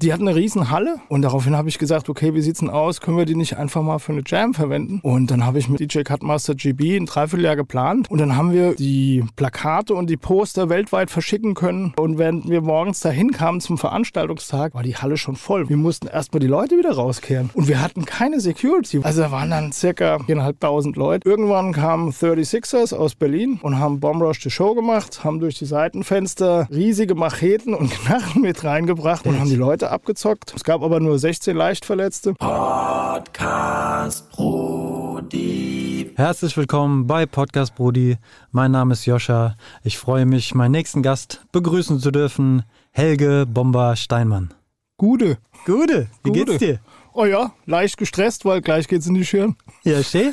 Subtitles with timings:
[0.00, 3.00] Die hatten eine riesen Halle und daraufhin habe ich gesagt, okay, wie sieht's denn aus?
[3.00, 5.00] Können wir die nicht einfach mal für eine Jam verwenden?
[5.02, 8.76] Und dann habe ich mit DJ Cutmaster GB ein Dreivierteljahr geplant und dann haben wir
[8.76, 11.94] die Plakate und die Poster weltweit verschicken können.
[11.96, 15.68] Und während wir morgens dahin kamen zum Veranstaltungstag, war die Halle schon voll.
[15.68, 19.00] Wir mussten erstmal die Leute wieder rauskehren und wir hatten keine Security.
[19.02, 21.28] Also da waren dann circa 4.500 Leute.
[21.28, 25.66] Irgendwann kamen 36ers aus Berlin und haben Bomb Rush the Show gemacht, haben durch die
[25.66, 30.52] Seitenfenster riesige Macheten und Knarren mit reingebracht und haben die Leute abgezockt.
[30.54, 32.34] Es gab aber nur 16 Leichtverletzte.
[32.34, 36.12] Podcast Brody.
[36.16, 38.18] Herzlich willkommen bei Podcast Brody.
[38.50, 39.56] Mein Name ist Joscha.
[39.84, 44.54] Ich freue mich, meinen nächsten Gast begrüßen zu dürfen, Helge Bomber Steinmann.
[44.96, 45.38] Gute.
[45.64, 46.44] Gute, wie Gute.
[46.44, 46.80] geht's dir?
[47.20, 49.56] Oh ja, leicht gestresst, weil gleich geht's in die Schirn.
[49.82, 50.32] Ja, schön.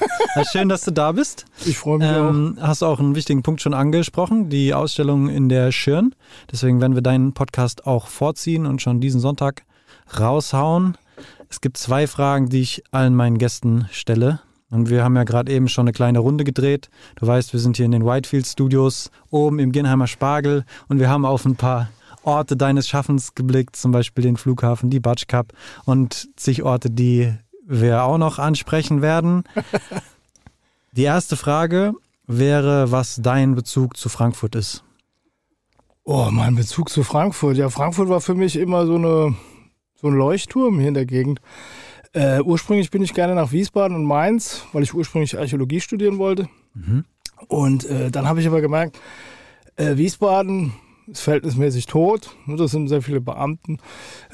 [0.51, 1.45] Schön, dass du da bist.
[1.65, 2.29] Ich freue mich auch.
[2.29, 6.13] Ähm, hast auch einen wichtigen Punkt schon angesprochen, die Ausstellung in der Schirn.
[6.51, 9.63] Deswegen werden wir deinen Podcast auch vorziehen und schon diesen Sonntag
[10.19, 10.95] raushauen.
[11.49, 14.41] Es gibt zwei Fragen, die ich allen meinen Gästen stelle.
[14.69, 16.91] Und wir haben ja gerade eben schon eine kleine Runde gedreht.
[17.15, 21.09] Du weißt, wir sind hier in den Whitefield Studios, oben im Genheimer Spargel und wir
[21.09, 21.89] haben auf ein paar
[22.25, 25.53] Orte deines Schaffens geblickt, zum Beispiel den Flughafen, die Batsch Cup
[25.85, 27.33] und zig Orte, die
[27.65, 29.43] wir auch noch ansprechen werden.
[30.91, 31.93] Die erste Frage
[32.25, 34.85] wäre, was dein Bezug zu Frankfurt ist.
[36.05, 37.57] Oh, mein Bezug zu Frankfurt.
[37.57, 39.35] Ja, Frankfurt war für mich immer so, eine,
[39.95, 41.41] so ein Leuchtturm hier in der Gegend.
[42.13, 46.47] Äh, ursprünglich bin ich gerne nach Wiesbaden und Mainz, weil ich ursprünglich Archäologie studieren wollte.
[47.47, 48.97] Und äh, dann habe ich aber gemerkt,
[49.75, 50.73] äh, Wiesbaden
[51.07, 52.35] ist verhältnismäßig tot.
[52.45, 53.77] ne, Das sind sehr viele Beamten.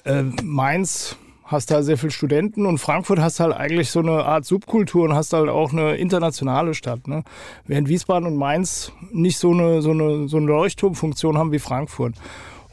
[0.04, 1.18] Äh, Mainz
[1.52, 5.14] hast da sehr viele Studenten und Frankfurt hast halt eigentlich so eine Art Subkultur und
[5.14, 7.08] hast halt auch eine internationale Stadt.
[7.08, 7.24] Ne?
[7.66, 12.16] Während Wiesbaden und Mainz nicht so eine, so eine, so eine Leuchtturmfunktion haben wie Frankfurt.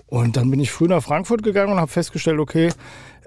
[0.07, 2.71] Und dann bin ich früh nach Frankfurt gegangen und habe festgestellt, okay,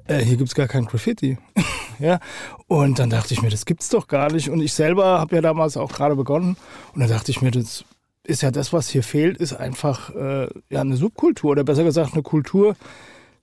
[0.08, 1.38] äh, hier gibt's gar kein Graffiti.
[2.00, 2.20] ja?
[2.68, 4.50] Und dann dachte ich mir, das gibt's doch gar nicht.
[4.50, 6.56] Und ich selber habe ja damals auch gerade begonnen.
[6.94, 7.86] Und dann dachte ich mir, das
[8.24, 12.14] ist ja das, was hier fehlt, ist einfach äh, ja, eine Subkultur oder besser gesagt
[12.14, 12.76] eine Kultur,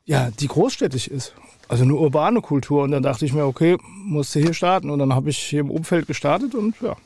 [0.04, 1.34] ja, die großstädtisch ist.
[1.68, 2.82] Also eine urbane Kultur.
[2.82, 4.88] Und dann dachte ich mir, okay, musste hier starten.
[4.88, 6.96] Und dann habe ich hier im Umfeld gestartet und ja,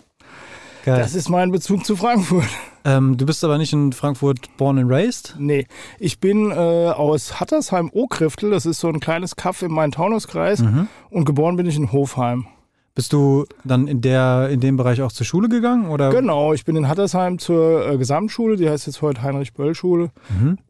[0.84, 0.98] Geil.
[0.98, 2.48] das ist mein Bezug zu Frankfurt.
[2.84, 5.36] Ähm, du bist aber nicht in Frankfurt born and raised?
[5.38, 5.68] Nee,
[6.00, 10.64] ich bin äh, aus Hattersheim-Okriftel, das ist so ein kleines Kaff im Main-Taunus-Kreis.
[11.08, 12.48] Und geboren bin ich in Hofheim.
[12.94, 15.88] Bist du dann in, der, in dem Bereich auch zur Schule gegangen?
[15.88, 16.10] Oder?
[16.10, 20.10] Genau, ich bin in Hattersheim zur äh, Gesamtschule, die heißt jetzt heute Heinrich-Böll-Schule.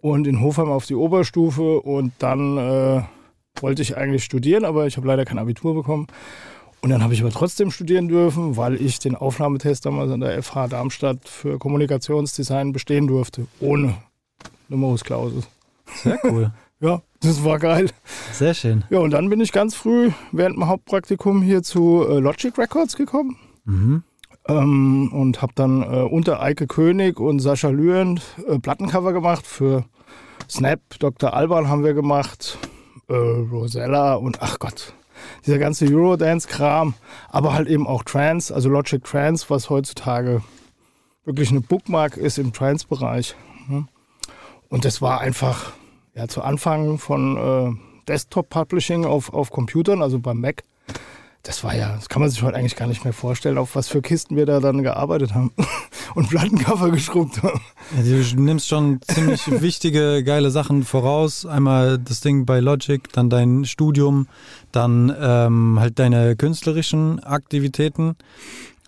[0.01, 1.81] Und in Hofheim auf die Oberstufe.
[1.81, 3.03] Und dann äh,
[3.61, 6.07] wollte ich eigentlich studieren, aber ich habe leider kein Abitur bekommen.
[6.81, 10.43] Und dann habe ich aber trotzdem studieren dürfen, weil ich den Aufnahmetest damals an der
[10.43, 13.95] FH Darmstadt für Kommunikationsdesign bestehen durfte, ohne
[14.69, 15.43] Numerusklausel.
[16.03, 16.53] Sehr cool.
[16.83, 17.91] Ja, das war geil.
[18.33, 18.83] Sehr schön.
[18.91, 22.97] Ja, und dann bin ich ganz früh während dem Hauptpraktikum hier zu äh, Logic Records
[22.97, 23.39] gekommen.
[23.65, 24.03] Mhm.
[24.49, 29.85] Ähm, und habe dann äh, unter Eike König und Sascha Lührend äh, Plattencover gemacht für
[30.51, 31.33] Snap, Dr.
[31.33, 32.59] Alban haben wir gemacht,
[33.09, 34.93] äh, Rosella und ach Gott,
[35.47, 36.95] dieser ganze Eurodance-Kram,
[37.29, 40.43] aber halt eben auch Trance, also Logic Trance, was heutzutage
[41.25, 43.37] wirklich eine Bookmark ist im Trance-Bereich.
[43.69, 43.87] ne?
[44.69, 45.75] Und das war einfach
[46.15, 50.63] ja, zu Anfang von äh, Desktop-Publishing auf, auf Computern, also beim Mac.
[51.45, 53.89] Das war ja, das kann man sich heute eigentlich gar nicht mehr vorstellen, auf was
[53.89, 55.53] für Kisten wir da dann gearbeitet haben
[56.15, 57.61] und Plattencover geschrubbt haben.
[57.97, 61.45] Ja, du nimmst schon ziemlich wichtige, geile Sachen voraus.
[61.45, 64.29] Einmal das Ding bei Logic, dann dein Studium,
[64.71, 68.15] dann ähm, halt deine künstlerischen Aktivitäten.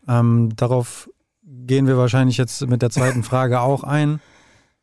[0.06, 1.10] Ähm, darauf
[1.42, 4.20] gehen wir wahrscheinlich jetzt mit der zweiten Frage auch ein,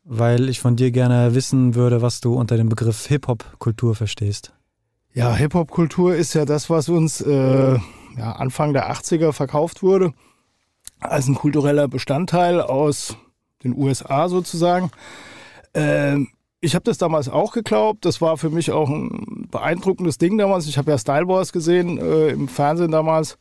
[0.04, 4.52] weil ich von dir gerne wissen würde, was du unter dem Begriff Hip-Hop-Kultur verstehst.
[5.14, 7.78] Ja, Hip-Hop-Kultur ist ja das, was uns äh,
[8.16, 10.12] ja, Anfang der 80er verkauft wurde,
[11.00, 13.16] als ein kultureller Bestandteil aus
[13.62, 14.90] den USA sozusagen.
[15.74, 16.28] Ähm,
[16.60, 18.04] ich habe das damals auch geglaubt.
[18.04, 20.66] Das war für mich auch ein beeindruckendes Ding damals.
[20.66, 23.36] Ich habe ja Style Wars gesehen äh, im Fernsehen damals.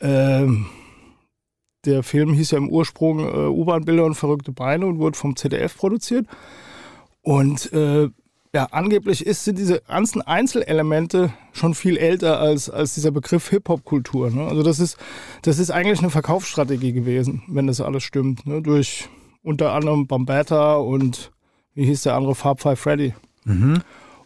[0.00, 0.66] Ähm,
[1.84, 5.76] der Film hieß ja im Ursprung äh, U-Bahn-Bilder und verrückte Beine und wurde vom ZDF
[5.76, 6.26] produziert.
[7.22, 8.08] Und äh,
[8.54, 14.30] ja, angeblich ist, sind diese ganzen Einzelelemente schon viel älter als, als dieser Begriff Hip-Hop-Kultur.
[14.30, 14.46] Ne?
[14.46, 14.98] Also das ist,
[15.40, 18.46] das ist eigentlich eine Verkaufsstrategie gewesen, wenn das alles stimmt.
[18.46, 18.60] Ne?
[18.60, 19.08] Durch
[19.42, 21.32] unter anderem Bambata und
[21.74, 23.14] wie hieß der andere, Farbfrei Freddy.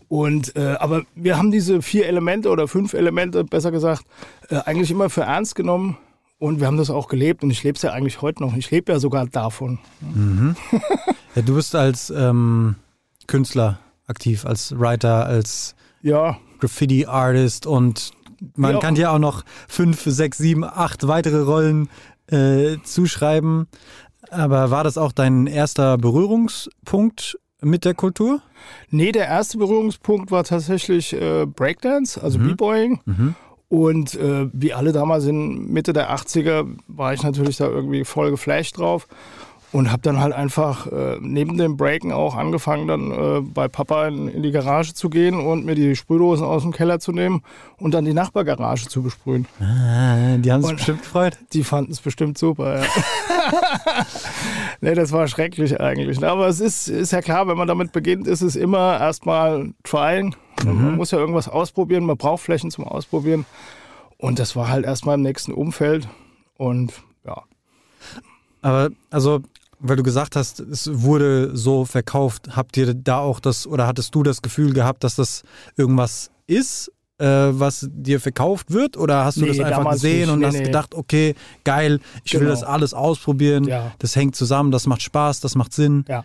[0.09, 4.05] Und äh, aber wir haben diese vier Elemente oder fünf Elemente, besser gesagt,
[4.51, 5.97] äh, eigentlich immer für ernst genommen.
[6.39, 8.55] Und wir haben das auch gelebt und ich lebe es ja eigentlich heute noch.
[8.57, 9.79] Ich lebe ja sogar davon.
[11.35, 12.77] Ja, du bist als ähm,
[13.27, 18.13] Künstler aktiv, als Writer, als Ja, Graffiti-Artist und
[18.55, 18.79] man Ja.
[18.81, 21.91] kann dir auch noch fünf, sechs, sieben, acht weitere Rollen
[22.29, 23.67] äh, zuschreiben.
[24.31, 28.41] Aber war das auch dein erster Berührungspunkt mit der Kultur?
[28.91, 33.35] Nee, der erste Berührungspunkt war tatsächlich äh, Breakdance, also B-Boying.
[33.69, 38.31] Und äh, wie alle damals in Mitte der 80er war ich natürlich da irgendwie voll
[38.31, 39.09] geflasht drauf
[39.73, 44.07] und habe dann halt einfach äh, neben dem Breaken auch angefangen, dann äh, bei Papa
[44.07, 47.43] in, in die Garage zu gehen und mir die Sprühdosen aus dem Keller zu nehmen
[47.79, 49.47] und dann die Nachbargarage zu besprühen.
[49.61, 51.39] Ah, die haben sich bestimmt gefreut.
[51.53, 52.87] Die fanden es bestimmt super, ja.
[54.81, 56.25] nee, das war schrecklich eigentlich.
[56.25, 60.35] Aber es ist, ist ja klar, wenn man damit beginnt, ist es immer erstmal trying.
[60.65, 63.45] Und Man muss ja irgendwas ausprobieren, man braucht Flächen zum Ausprobieren.
[64.19, 66.09] Und das war halt erstmal im nächsten Umfeld.
[66.57, 66.93] Und
[67.27, 67.43] ja.
[68.63, 69.41] Aber also,
[69.79, 74.15] weil du gesagt hast, es wurde so verkauft, habt ihr da auch das oder hattest
[74.15, 75.43] du das Gefühl gehabt, dass das
[75.77, 78.97] irgendwas ist, äh, was dir verkauft wird?
[78.97, 80.31] Oder hast du Nee, das einfach gesehen nicht.
[80.31, 80.63] und Nee, hast nee.
[80.65, 82.51] gedacht, okay, geil, ich will Genau.
[82.53, 83.93] das alles ausprobieren, Ja.
[83.99, 86.05] das hängt zusammen, das macht Spaß, das macht Sinn.
[86.09, 86.25] Ja.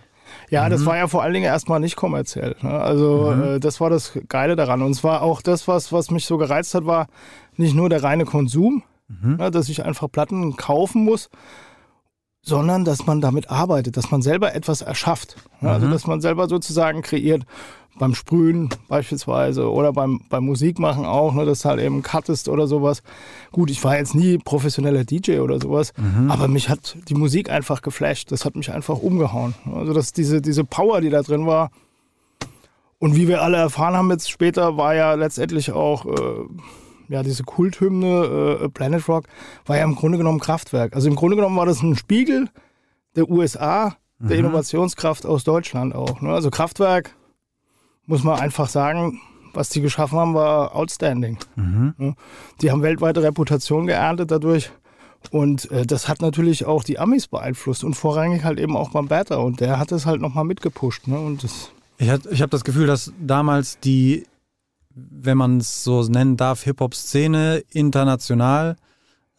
[0.51, 2.55] Ja, das war ja vor allen Dingen erstmal nicht kommerziell.
[2.61, 2.69] Ne?
[2.69, 4.81] Also äh, das war das Geile daran.
[4.81, 7.07] Und zwar auch das, was, was mich so gereizt hat, war
[7.55, 8.83] nicht nur der reine Konsum,
[9.37, 11.29] ne, dass ich einfach Platten kaufen muss,
[12.43, 15.35] sondern dass man damit arbeitet, dass man selber etwas erschafft.
[15.61, 15.69] Ne?
[15.69, 17.43] Also dass man selber sozusagen kreiert.
[17.99, 23.03] Beim Sprühen beispielsweise oder beim, beim Musikmachen auch, ne, dass halt eben cuttest oder sowas.
[23.51, 25.91] Gut, ich war jetzt nie professioneller DJ oder sowas,
[26.29, 28.31] aber mich hat die Musik einfach geflasht.
[28.31, 29.55] Das hat mich einfach umgehauen.
[29.75, 31.69] Also dass diese, diese Power, die da drin war.
[32.97, 36.45] Und wie wir alle erfahren haben jetzt später, war ja letztendlich auch äh,
[37.11, 39.25] ja, diese Kulthymne äh, Planet Rock,
[39.65, 40.95] war ja im Grunde genommen Kraftwerk.
[40.95, 42.49] Also im Grunde genommen war das ein Spiegel
[43.15, 46.21] der USA, der Innovationskraft aus Deutschland auch.
[46.21, 46.31] Ne?
[46.31, 47.15] Also Kraftwerk,
[48.05, 49.19] muss man einfach sagen,
[49.53, 51.37] was die geschaffen haben, war outstanding.
[51.97, 52.15] Ne?
[52.61, 54.71] Die haben weltweite Reputation geerntet dadurch.
[55.29, 59.35] Und äh, das hat natürlich auch die Amis beeinflusst und vorrangig halt eben auch Bambetta.
[59.37, 61.07] Und der hat das halt nochmal mitgepusht.
[61.07, 61.19] Ne?
[61.19, 64.25] Und das, ich habe das Gefühl, dass damals die,
[64.95, 68.75] wenn man es so nennen darf, Hip-Hop-Szene international,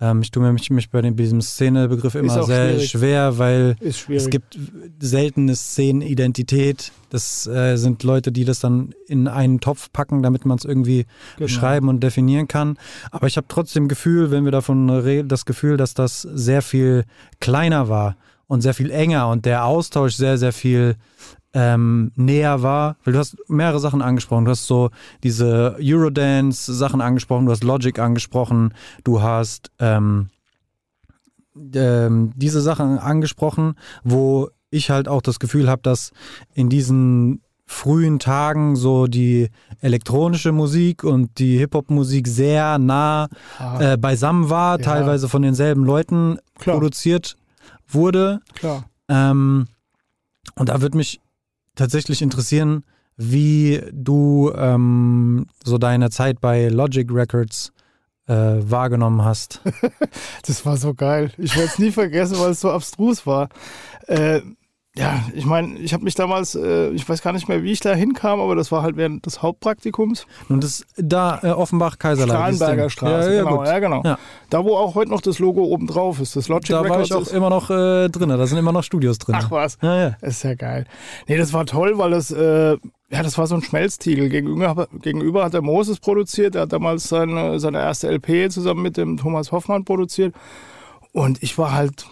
[0.00, 2.90] ähm, ich tue mich, mich bei dem, diesem Szenebegriff immer sehr schwierig.
[2.90, 4.58] schwer, weil es gibt
[5.00, 6.90] seltene Szenenidentität.
[7.10, 11.04] Das äh, sind Leute, die das dann in einen Topf packen, damit man es irgendwie
[11.36, 11.46] Genau.
[11.46, 12.78] beschreiben und definieren kann.
[13.10, 17.04] Aber ich habe trotzdem Gefühl, wenn wir davon reden, das Gefühl, dass das sehr viel
[17.40, 18.16] kleiner war
[18.48, 20.96] und sehr viel enger und der Austausch sehr, sehr viel
[21.54, 24.44] ähm, näher war, weil du hast mehrere Sachen angesprochen.
[24.46, 24.90] Du hast so
[25.22, 28.72] diese Eurodance-Sachen angesprochen, du hast Logic angesprochen,
[29.04, 30.30] du hast ähm,
[31.74, 36.12] ähm, diese Sachen angesprochen, wo ich halt auch das Gefühl habe, dass
[36.54, 39.48] in diesen frühen Tagen so die
[39.80, 43.28] elektronische Musik und die Hip-Hop-Musik sehr nah
[43.58, 44.84] Ah, äh, beisammen war, Ja.
[44.84, 46.76] teilweise von denselben Leuten Klar.
[46.76, 47.36] produziert
[47.88, 48.40] wurde.
[48.54, 48.84] klar.
[49.08, 49.66] Ähm,
[50.56, 51.20] und da würde mich
[51.74, 52.84] tatsächlich interessieren,
[53.16, 57.72] wie du ähm, so deine Zeit bei Logic Records
[58.26, 59.60] äh, wahrgenommen hast.
[60.44, 61.30] Das war so geil.
[61.38, 63.48] Ich werde es nie vergessen, weil es so abstrus war.
[64.08, 64.40] Äh,
[64.94, 67.80] ja, ich meine, ich habe mich damals, äh, ich weiß gar nicht mehr, wie ich
[67.80, 70.26] da hinkam, aber das war halt während des Hauptpraktikums.
[70.50, 72.34] Und das da äh, Offenbach Kaiserlei.
[72.34, 72.90] Strahlenberger.
[72.90, 73.56] Straße, Ja, ja, genau.
[73.56, 73.66] gut.
[73.66, 74.02] Ja, genau.
[74.04, 74.18] Ja.
[74.50, 77.06] Da, wo auch heute noch das Logo oben drauf ist, das Logic Da war Records
[77.06, 78.28] ich auch immer noch äh, drin.
[78.28, 79.34] Da sind immer noch Studios drin.
[79.38, 79.78] Ach was.
[79.80, 80.16] Ja, ja.
[80.20, 80.84] Ist ja geil.
[81.26, 84.28] Nee, das war toll, weil das, äh, ja, das war so ein Schmelztiegel.
[84.28, 86.54] Gegenüber, gegenüber hat der Moses produziert.
[86.54, 90.34] Der hat damals seine, seine erste LP zusammen mit dem Thomas Hoffmann produziert.
[91.12, 92.06] Und ich war halt,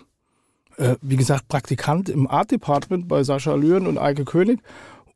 [0.80, 4.60] äh, wie gesagt, Praktikant im Art Department bei Sascha Lühren und Eike König.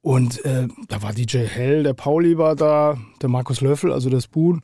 [0.03, 4.21] Und äh, da war DJ Hell, der Pauli war da, der Markus Löffel, also der
[4.21, 4.61] Spoon.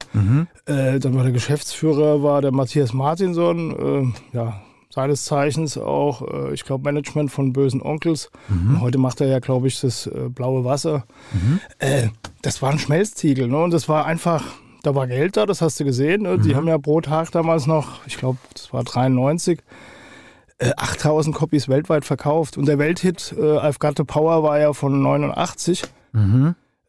[0.66, 6.52] Äh, dann war der Geschäftsführer, war der Matthias Martinson, äh, ja, seines Zeichens auch, äh,
[6.52, 8.30] ich glaube, Management von Bösen Onkels.
[8.50, 11.04] Und heute macht er ja, glaube ich, das äh, blaue Wasser.
[11.78, 12.08] Äh,
[12.42, 13.62] das war ein Schmelztiegel, ne?
[13.62, 14.44] Und das war einfach,
[14.82, 16.22] da war Geld da, das hast du gesehen.
[16.22, 16.38] Ne?
[16.38, 19.60] Die haben ja pro Tag damals noch, ich glaube, das war 93,
[20.60, 22.56] äh, 8000 Copies weltweit verkauft.
[22.56, 25.82] Und der Welthit äh, I've Got the Power war ja von 89.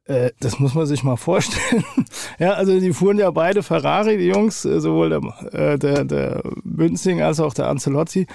[0.06, 1.84] Äh, das muss man sich mal vorstellen.
[2.40, 6.44] ja, also die fuhren ja beide Ferrari, die Jungs, äh, sowohl der, äh, der, der
[6.64, 8.28] Münzing als auch der Ancelotti.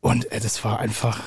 [0.00, 1.20] Und äh, das war einfach,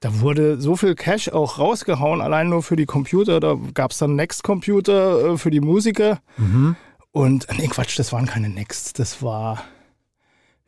[0.00, 3.40] da wurde so viel Cash auch rausgehauen, allein nur für die Computer.
[3.40, 6.20] Da gab es dann Next-Computer äh, für die Musiker.
[7.12, 9.62] Und, nee, Quatsch, das waren keine Next, das war,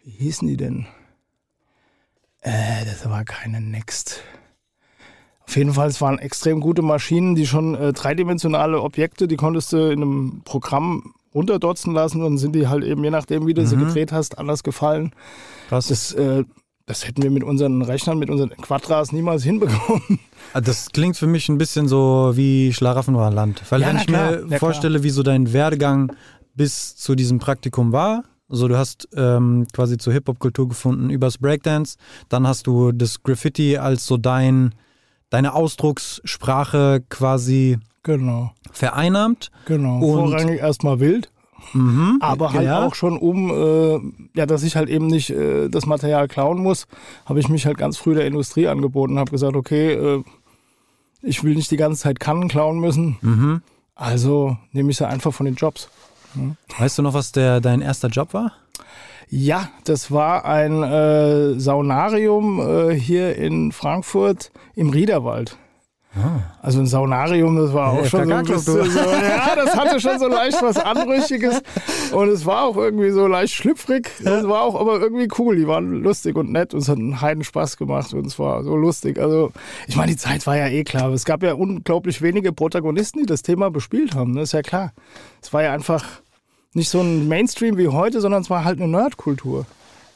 [0.05, 0.87] wie hießen die denn?
[2.43, 4.23] Äh, das war keine Next.
[5.47, 9.73] Auf jeden Fall, es waren extrem gute Maschinen, die schon äh, dreidimensionale Objekte, die konntest
[9.73, 13.67] du in einem Programm runterdotzen lassen und sind die halt eben, je nachdem, wie du
[13.67, 15.13] sie gedreht hast, anders gefallen.
[15.69, 15.89] Krass.
[15.89, 16.45] Das, äh,
[16.87, 20.19] das hätten wir mit unseren Rechnern, mit unseren Quadras niemals hinbekommen.
[20.53, 23.63] Ah, Das klingt für mich ein bisschen so wie Schlaraffenland.
[23.71, 26.13] Weil Ja, wenn ich klar, mir vorstelle, wie so dein Werdegang
[26.55, 31.97] bis zu diesem Praktikum war, also du hast ähm, quasi zur Hip-Hop-Kultur gefunden übers Breakdance,
[32.29, 34.75] dann hast du das Graffiti als so dein,
[35.31, 39.51] deine Ausdruckssprache quasi Genau, vereinnahmt.
[39.67, 39.97] genau.
[39.99, 41.31] Und- Vorrangig erstmal wild,
[41.75, 42.17] Mhm.
[42.21, 42.85] aber halt ja.
[42.87, 44.01] auch schon um, äh,
[44.39, 46.87] ja, dass ich halt eben nicht äh, das Material klauen muss,
[47.27, 50.25] habe ich mich halt ganz früh der Industrie angeboten, habe gesagt, okay, äh,
[51.23, 53.61] ich will nicht die ganze Zeit Kannen klauen müssen, Mhm.
[53.95, 55.91] also nehme ich sie einfach von den Jobs.
[56.79, 58.53] Weißt du noch, was der, dein erster Job war?
[59.29, 65.57] Ja, das war ein äh, Saunarium äh, hier in Frankfurt im Riederwald.
[66.61, 70.01] Also ein Saunarium, das war auch Ja, schon so ein bisschen so, ja, das hatte
[70.01, 71.63] schon so leicht was Anrüchiges
[72.13, 74.11] und es war auch irgendwie so leicht schlüpfrig.
[74.19, 75.55] Es war auch aber irgendwie cool.
[75.57, 78.65] Die waren lustig und nett und es hat einen Heiden Spaß gemacht und es war
[78.65, 79.21] so lustig.
[79.21, 79.53] Also
[79.87, 81.05] ich meine, die Zeit war ja eh klar.
[81.05, 84.35] aber Es gab ja unglaublich wenige Protagonisten, die das Thema bespielt haben.
[84.35, 84.93] Das ist ja klar.
[85.41, 86.05] Es war ja einfach
[86.75, 89.65] nicht so ein Mainstream wie heute, sondern es war halt eine Nerdkultur.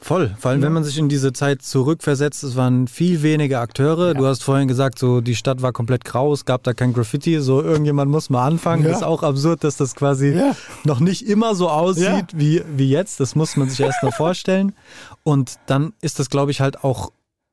[0.05, 4.13] Voll, vor allem wenn man sich in diese Zeit zurückversetzt, es waren viel weniger Akteure.
[4.13, 7.41] Du hast vorhin gesagt, so die Stadt war komplett grau, es gab da kein Graffiti,
[7.41, 8.85] so irgendjemand muss mal anfangen.
[8.85, 8.91] Ja.
[8.91, 10.55] Ist auch absurd, dass das quasi Ja.
[10.85, 12.27] noch nicht immer so aussieht Ja.
[12.35, 13.19] wie, wie jetzt.
[13.19, 14.75] Das muss man sich erst mal vorstellen.
[15.23, 17.11] Und dann ist das, glaube ich, halt auch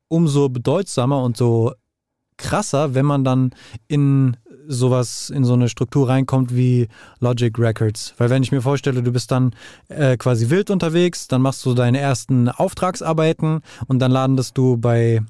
[0.09, 1.71] umso bedeutsamer und so
[2.35, 3.51] krasser, wenn man dann
[3.87, 4.35] in
[4.67, 6.87] sowas, in so eine Struktur reinkommt wie
[7.19, 8.13] Logic Records.
[8.17, 9.53] Weil wenn ich mir vorstelle, du bist dann
[9.89, 15.21] äh, quasi wild unterwegs, dann machst du deine ersten Auftragsarbeiten und dann landest du bei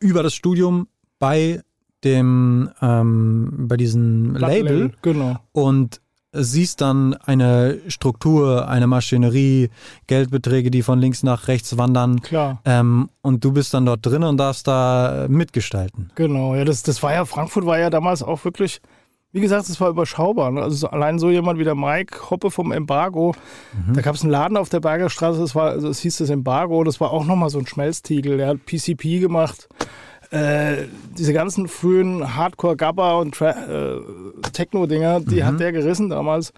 [0.00, 1.62] über das Studium bei
[2.04, 5.38] dem ähm, bei diesem Label Genau.
[5.52, 6.00] und
[6.34, 9.70] siehst dann eine Struktur, eine Maschinerie,
[10.06, 12.20] Geldbeträge, die von links nach rechts wandern.
[12.20, 12.60] Klar.
[12.64, 16.10] Ähm, und du bist dann dort drin und darfst da mitgestalten.
[16.14, 18.80] Genau, ja, das, das war ja, Frankfurt war ja damals auch wirklich,
[19.32, 20.50] wie gesagt, es war überschaubar.
[20.50, 20.62] Ne?
[20.62, 23.34] Also so, allein so jemand wie der Mike Hoppe vom Embargo,
[23.92, 26.30] da gab es einen Laden auf der Berger Straße, das war, also es hieß das
[26.30, 29.68] Embargo, das war auch nochmal so ein Schmelztiegel, der hat PCP gemacht.
[30.34, 33.54] Äh, diese ganzen frühen Hardcore-Gabba und äh,
[34.52, 36.52] Techno-Dinger, die hat der gerissen damals.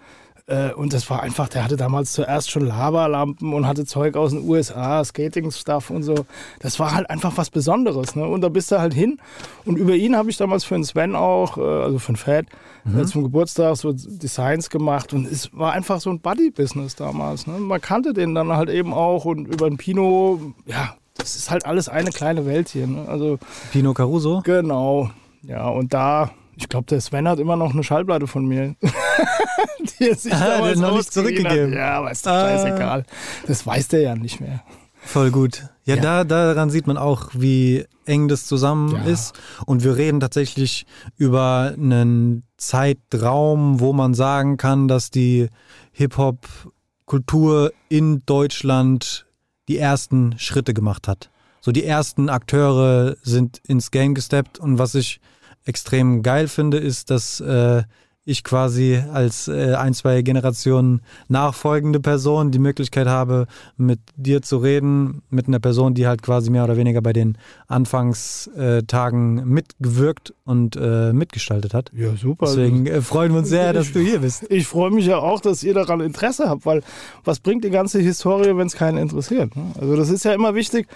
[0.46, 4.30] Äh, und das war einfach, der hatte damals zuerst schon Lavalampen und hatte Zeug aus
[4.30, 6.14] den USA, Skating-Stuff und so.
[6.60, 8.16] Das war halt einfach was Besonderes.
[8.16, 8.26] Ne?
[8.26, 9.18] Und da bist du halt hin.
[9.66, 12.46] Und über ihn habe ich damals für den Sven auch, äh, also für den Fat,
[12.86, 15.12] äh, zum Geburtstag so Designs gemacht.
[15.12, 17.46] Und es war einfach so ein Buddy-Business damals.
[17.46, 17.58] Ne?
[17.58, 21.66] Man kannte den dann halt eben auch und über den Pino, ja, das ist halt
[21.66, 22.86] alles eine kleine Welt hier.
[22.86, 23.06] Ne?
[23.08, 23.38] Also
[23.72, 24.40] Pino Caruso.
[24.44, 25.10] Genau.
[25.42, 28.74] Ja, und da, ich glaube, der Sven hat immer noch eine Schallplatte von mir.
[29.98, 31.70] die er sich Ah, damals hat noch nicht zurückgegeben.
[31.72, 31.78] Hat.
[31.78, 32.40] Ja, aber ist doch Ah.
[32.48, 33.04] scheißegal.
[33.46, 34.62] Das weiß der ja nicht mehr.
[35.00, 35.68] Voll gut.
[35.84, 36.02] Ja, Ja.
[36.02, 39.04] Da, daran sieht man auch, wie eng das zusammen Ja.
[39.04, 39.34] ist.
[39.66, 40.84] Und wir reden tatsächlich
[41.16, 45.48] über einen Zeitraum, wo man sagen kann, dass die
[45.92, 49.25] Hip-Hop-Kultur in Deutschland
[49.68, 51.30] die ersten Schritte gemacht hat.
[51.60, 55.20] So die ersten Akteure sind ins Game gesteppt und was ich
[55.64, 57.82] extrem geil finde, ist, dass äh,
[58.26, 64.58] ich quasi als äh, ein, zwei Generationen nachfolgende Person die Möglichkeit habe, mit dir zu
[64.58, 70.76] reden, mit einer Person, die halt quasi mehr oder weniger bei den Anfangstagen mitgewirkt und
[70.76, 71.92] äh, mitgestaltet hat.
[71.94, 72.46] Ja, super.
[72.46, 74.44] Deswegen äh, freuen wir uns sehr, dass du hier bist.
[74.50, 76.82] Ich freue mich ja auch, dass ihr daran Interesse habt, weil
[77.24, 79.54] was bringt die ganze Historie, wenn es keinen interessiert?
[79.54, 79.70] Ne?
[79.80, 80.88] Also das ist ja immer wichtig,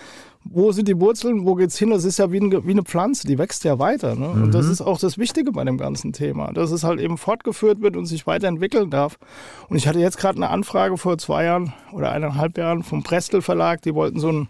[0.45, 1.91] wo sind die Wurzeln, wo geht's hin?
[1.91, 4.15] Das ist ja wie, ein, wie eine Pflanze, die wächst ja weiter.
[4.15, 4.29] Ne?
[4.29, 7.83] Und das ist auch das Wichtige bei dem ganzen Thema, dass es halt eben fortgeführt
[7.83, 9.19] wird und sich weiterentwickeln darf.
[9.69, 13.43] Und ich hatte jetzt gerade eine Anfrage vor zwei Jahren oder eineinhalb Jahren vom Prestel
[13.43, 14.49] Verlag, die wollten so ein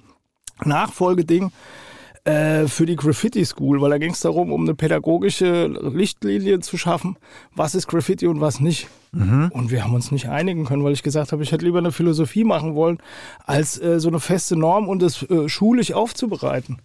[0.64, 1.50] Nachfolgeding
[2.24, 6.76] äh, für die Graffiti School, weil da ging es darum, um eine pädagogische Lichtlinie zu
[6.76, 7.16] schaffen,
[7.54, 8.88] was ist Graffiti und was nicht.
[9.12, 11.90] Und wir haben uns nicht einigen können, weil ich gesagt habe, ich hätte lieber eine
[11.90, 12.98] Philosophie machen wollen,
[13.44, 16.78] als äh, so eine feste Norm und das äh, schulisch aufzubereiten.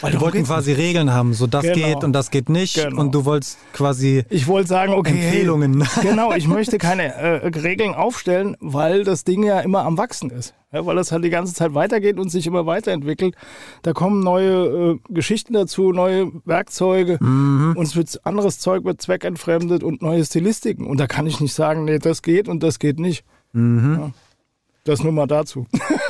[0.00, 1.74] Weil Wir wollten quasi Regeln haben, so das Genau.
[1.74, 2.74] geht und das geht nicht.
[2.76, 3.00] Genau.
[3.00, 5.10] Und du wolltest quasi Ich wollte sagen, okay.
[5.10, 5.82] Empfehlungen.
[5.82, 10.30] Hey, genau, ich möchte keine äh, Regeln aufstellen, weil das Ding ja immer am Wachsen
[10.30, 10.54] ist.
[10.72, 13.34] Ja, weil das halt die ganze Zeit weitergeht und sich immer weiterentwickelt.
[13.82, 19.82] Da kommen neue äh, Geschichten dazu, neue Werkzeuge und es wird anderes Zeug wird zweckentfremdet
[19.82, 20.86] und neue Stilistiken.
[20.86, 23.24] Und da kann ich nicht sagen, nee, das geht und das geht nicht.
[24.84, 25.66] Das nur mal dazu.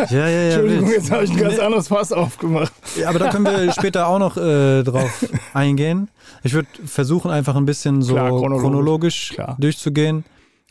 [0.09, 0.43] Ja, ja, ja.
[0.55, 2.73] Entschuldigung, jetzt habe ich ein ganz anderes Fass aufgemacht.
[2.99, 6.09] Ja, aber da können wir später auch noch äh, drauf eingehen.
[6.43, 8.63] Ich würde versuchen, einfach ein bisschen so Klar, chronologisch.
[8.63, 9.57] chronologisch, Klar.
[9.61, 10.25] durchzugehen.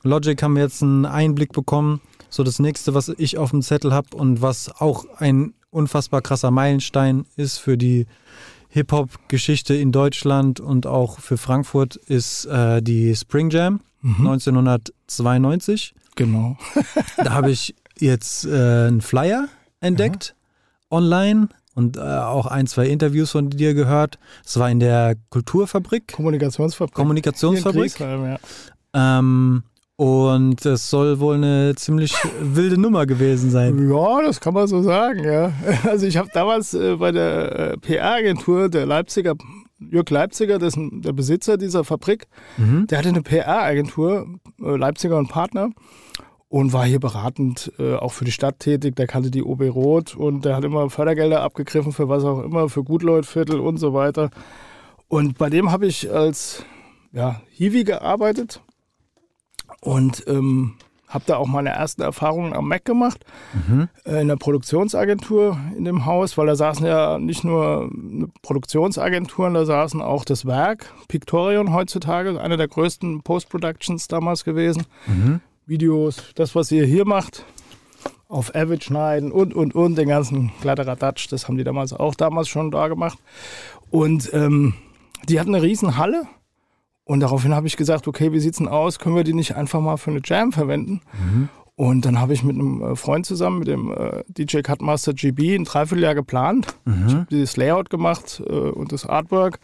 [0.04, 2.02] Logic haben wir jetzt einen Einblick bekommen.
[2.32, 6.50] So das nächste, was ich auf dem Zettel habe und was auch ein unfassbar krasser
[6.50, 8.08] Meilenstein ist für die
[8.70, 15.94] Hip-Hop-Geschichte in Deutschland und auch für Frankfurt, ist äh, die Spring Jam 1992.
[16.16, 16.58] Genau.
[17.18, 19.50] Da habe ich jetzt äh, einen Flyer
[19.82, 20.34] entdeckt
[20.90, 24.20] online und äh, auch ein, zwei Interviews von dir gehört.
[24.46, 26.96] Es war in der Kulturfabrik, Kommunikationsfabrik.
[26.96, 28.00] Kommunikationsfabrik.
[28.00, 28.40] Ja.
[28.94, 29.64] Ähm,
[30.02, 33.78] und es soll wohl eine ziemlich wilde Nummer gewesen sein.
[33.92, 35.54] Ja, das kann man so sagen, ja.
[35.84, 39.36] Also ich habe damals äh, bei der äh, PR-Agentur der Leipziger,
[39.80, 42.26] Jörg Leipziger, ein- der Besitzer dieser Fabrik,
[42.58, 42.88] Mhm.
[42.88, 44.26] der hatte eine PR-Agentur,
[44.60, 45.70] äh, Leipziger und Partner,
[46.50, 48.96] und war hier beratend auch für die Stadt tätig.
[48.98, 52.68] Der kannte die OB Rot und der hat immer Fördergelder abgegriffen für was auch immer,
[52.68, 54.32] für Gutleutviertel und so weiter.
[55.08, 56.66] Und bei dem habe ich als
[57.14, 58.62] ja, Hiwi gearbeitet
[59.82, 60.76] und ähm,
[61.08, 63.26] habe da auch meine ersten Erfahrungen am Mac gemacht,
[64.06, 69.54] äh, in der Produktionsagentur in dem Haus, weil da saßen ja nicht nur eine Produktionsagenturen,
[69.54, 74.86] da saßen auch das Werk, Pictorion heutzutage, einer der größten Post-Productions damals gewesen.
[75.66, 77.46] Videos, das, was ihr hier macht,
[78.30, 82.48] auf Avid schneiden und, und, und, den ganzen Kladderadatsch, das haben die damals auch damals
[82.48, 83.20] schon da gemacht.
[83.90, 84.74] Und ähm,
[85.28, 86.24] die hatten eine riesen Halle
[87.12, 88.98] und daraufhin habe ich gesagt, okay, wie sieht's denn aus?
[88.98, 91.02] Können wir die nicht einfach mal für eine Jam verwenden?
[91.76, 95.56] Und dann habe ich mit einem äh, Freund zusammen, mit dem äh, DJ Cutmaster GB,
[95.56, 96.68] ein Dreivierteljahr geplant.
[96.86, 99.60] Ich habe dieses Layout gemacht äh, und das Artwork.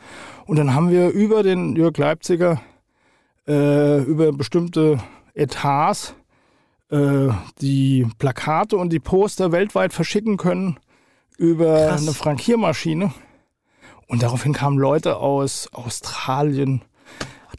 [0.46, 2.60] Und dann haben wir über den Jörg Leipziger,
[3.46, 4.98] über bestimmte
[5.34, 6.16] Etats,
[6.92, 10.78] die Plakate und die Poster weltweit verschicken können
[11.38, 12.02] über Krass.
[12.02, 13.14] eine Frankiermaschine.
[14.08, 16.82] Und daraufhin kamen Leute aus Australien,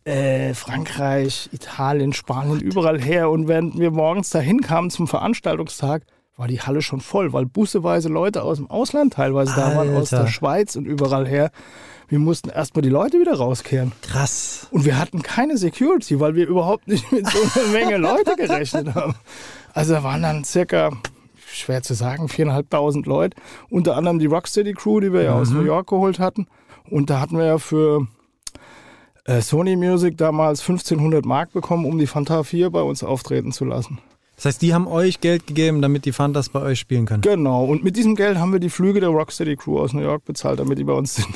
[0.09, 3.31] äh, Frankreich, Italien, Spanien, überall her.
[3.31, 6.05] Und während wir morgens dahin kamen zum Veranstaltungstag,
[6.37, 10.13] war die Halle schon voll, weil busseweise Leute aus dem Ausland teilweise da waren, aus
[10.13, 10.25] Alter.
[10.25, 11.51] der Schweiz und überall her.
[12.07, 13.93] Wir mussten erstmal die Leute wieder rauskehren.
[14.01, 14.67] Krass.
[14.71, 18.95] Und wir hatten keine Security, weil wir überhaupt nicht mit so einer Menge Leute gerechnet
[18.95, 19.15] haben.
[19.75, 20.93] Also da waren dann circa,
[21.47, 23.37] schwer zu sagen, viereinhalbtausend Leute.
[23.69, 26.47] Unter anderem die Rocksteady Crew, die wir ja aus New York geholt hatten.
[26.89, 28.07] Und da hatten wir ja für
[29.41, 33.99] Sony Music damals 1500 Mark bekommen, um die Fanta 4 bei uns auftreten zu lassen.
[34.37, 37.23] Das heißt, die haben euch Geld gegeben, damit die Fantas bei euch spielen können.
[37.23, 37.65] Genau.
[37.65, 40.61] Und mit diesem Geld haben wir die Flüge der Rocksteady Crew aus New York bezahlt,
[40.61, 41.29] damit die bei uns sind.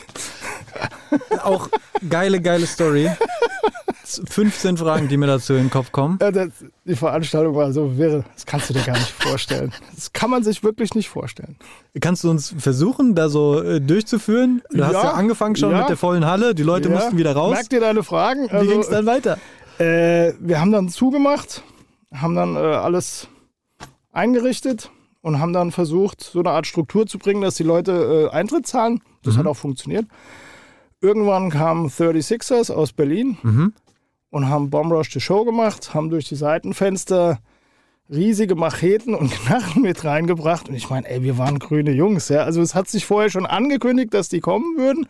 [1.42, 1.68] Auch
[2.08, 3.10] geile, geile Story.
[4.04, 6.18] 15 Fragen, die mir dazu in den Kopf kommen.
[6.20, 6.48] Ja, das,
[6.84, 8.24] die Veranstaltung war so wirre.
[8.34, 9.72] Das kannst du dir gar nicht vorstellen.
[9.94, 11.56] Das kann man sich wirklich nicht vorstellen.
[12.00, 14.62] Kannst du uns versuchen, da so äh, durchzuführen?
[14.70, 15.78] Du hast Ja, ja angefangen schon ja.
[15.78, 16.96] mit der vollen Halle, die Leute Ja.
[16.96, 17.52] mussten wieder raus.
[17.54, 18.48] Merkt ihr deine Fragen?
[18.50, 19.38] Wie ging es dann weiter?
[19.78, 21.62] Äh, wir haben dann zugemacht,
[22.12, 23.28] haben dann äh, alles
[24.12, 24.90] eingerichtet
[25.22, 28.66] und haben dann versucht, so eine Art Struktur zu bringen, dass die Leute äh, Eintritt
[28.66, 29.00] zahlen.
[29.22, 30.06] Das hat auch funktioniert.
[31.02, 33.36] Irgendwann kamen 36ers aus Berlin
[34.30, 37.40] und haben Bomb Rush the Show gemacht, haben durch die Seitenfenster
[38.08, 40.68] riesige Macheten und Knarren mit reingebracht.
[40.68, 42.28] Und ich meine, ey, wir waren grüne Jungs.
[42.28, 42.44] Ja?
[42.44, 45.06] Also es hat sich vorher schon angekündigt, dass die kommen würden.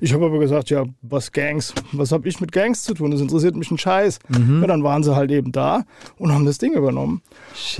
[0.00, 1.74] Ich habe aber gesagt, ja, was Gangs?
[1.92, 3.10] Was habe ich mit Gangs zu tun?
[3.10, 4.18] Das interessiert mich ein Scheiß.
[4.62, 5.84] Ja, dann waren sie halt eben da
[6.18, 7.22] und haben das Ding übernommen.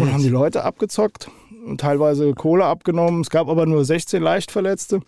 [0.02, 1.31] Und haben die Leute abgezockt
[1.66, 3.22] und teilweise Kohle abgenommen.
[3.22, 5.00] Es gab aber nur 16 Leichtverletzte.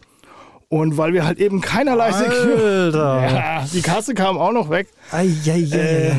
[0.71, 2.63] Und weil wir halt eben keinerlei Security...
[2.99, 3.31] Alter.
[3.35, 4.89] Ja, die Kasse kam auch noch weg.
[5.13, 5.63] Eieiei.
[6.11, 6.13] Äh,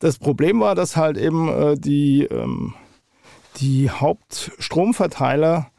[0.00, 2.74] das Problem war, dass halt eben äh, die, ähm,
[3.58, 5.70] die Hauptstromverteiler,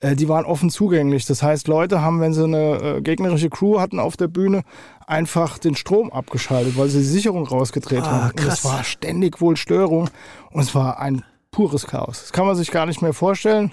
[0.00, 1.26] äh, die waren offen zugänglich.
[1.26, 4.62] Das heißt, Leute haben, wenn sie eine äh, gegnerische Crew hatten auf der Bühne,
[5.06, 8.30] einfach den Strom abgeschaltet, weil sie die Sicherung rausgedreht Ah, haben.
[8.30, 8.58] Und krass.
[8.60, 10.08] es war ständig wohl Störung
[10.50, 12.20] und es war ein pures Chaos.
[12.22, 13.72] Das kann man sich gar nicht mehr vorstellen.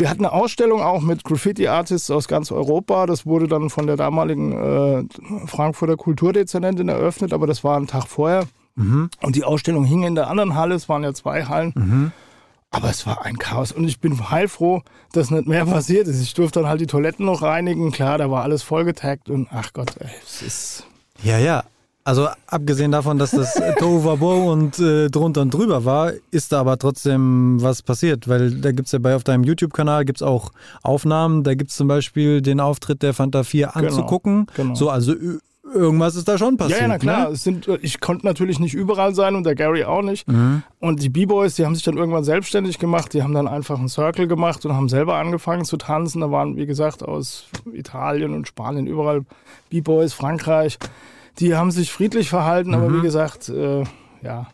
[0.00, 3.04] Wir hatten eine Ausstellung auch mit Graffiti-Artists aus ganz Europa.
[3.04, 8.06] Das wurde dann von der damaligen äh, Frankfurter Kulturdezernentin eröffnet, aber das war ein Tag
[8.08, 8.46] vorher.
[9.20, 10.74] Und die Ausstellung hing in der anderen Halle.
[10.74, 12.12] Es waren ja zwei Hallen.
[12.70, 13.72] Aber es war ein Chaos.
[13.72, 14.82] Und ich bin heilfroh,
[15.12, 16.22] dass nicht mehr passiert ist.
[16.22, 17.92] Ich durfte dann halt die Toiletten noch reinigen.
[17.92, 19.28] Klar, da war alles vollgetaggt.
[19.28, 20.86] Und ach Gott, ey, es ist.
[21.22, 21.64] Ja, ja.
[22.02, 26.78] Also abgesehen davon, dass das Tohuwabo und äh, drunter und drüber war, ist da aber
[26.78, 28.26] trotzdem was passiert.
[28.26, 30.50] Weil da gibt es ja bei auf deinem YouTube-Kanal gibt's auch
[30.82, 31.44] Aufnahmen.
[31.44, 34.46] Da gibt es zum Beispiel den Auftritt der Fanta 4 anzugucken.
[34.54, 34.74] genau.
[34.74, 35.14] So, also
[35.74, 36.80] irgendwas ist da schon passiert.
[36.80, 37.28] Ja, na klar.
[37.28, 37.34] Ne?
[37.34, 40.26] Es sind, ich konnte natürlich nicht überall sein und der Gary auch nicht.
[40.80, 43.12] Und die B-Boys, die haben sich dann irgendwann selbstständig gemacht.
[43.14, 46.22] Die haben dann einfach einen Circle gemacht und haben selber angefangen zu tanzen.
[46.22, 49.24] Da waren, wie gesagt, aus Italien und Spanien überall
[49.68, 50.78] B-Boys, Frankreich.
[51.40, 53.84] Die haben sich friedlich verhalten, aber wie gesagt, äh,
[54.22, 54.46] ja.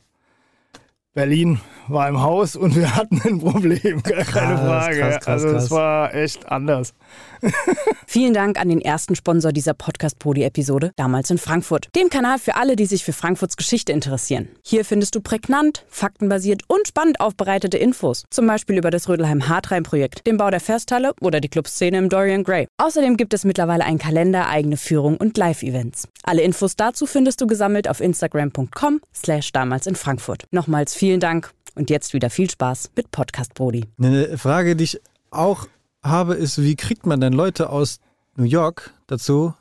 [1.15, 4.99] Berlin war im Haus und wir hatten ein Problem, gar keine Krass, Frage.
[5.01, 6.95] krass, krass, also es war echt anders.
[8.07, 11.89] Vielen Dank an den ersten Sponsor dieser Podcast-Podi-Episode, damals in Frankfurt.
[11.95, 14.49] Dem Kanal für alle, die sich für Frankfurts Geschichte interessieren.
[14.63, 18.25] Hier findest du prägnant, faktenbasiert und spannend aufbereitete Infos.
[18.31, 22.69] Zum Beispiel über das Rödelheim-Hartrein-Projekt, den Bau der Festhalle oder die Clubszene im Dorian Gray.
[22.79, 26.09] Außerdem gibt es mittlerweile einen Kalender, eigene Führung und Live-Events.
[26.23, 30.45] Alle Infos dazu findest du gesammelt auf instagram.com slash damals in Frankfurt.
[30.51, 33.85] Nochmals vielen Dank und jetzt wieder viel Spaß mit Podcast Brody.
[33.99, 35.01] Eine Frage, die ich
[35.31, 35.67] auch
[36.09, 38.01] habe, ist, wie kriegt man denn Leute aus
[38.37, 39.55] New York dazu,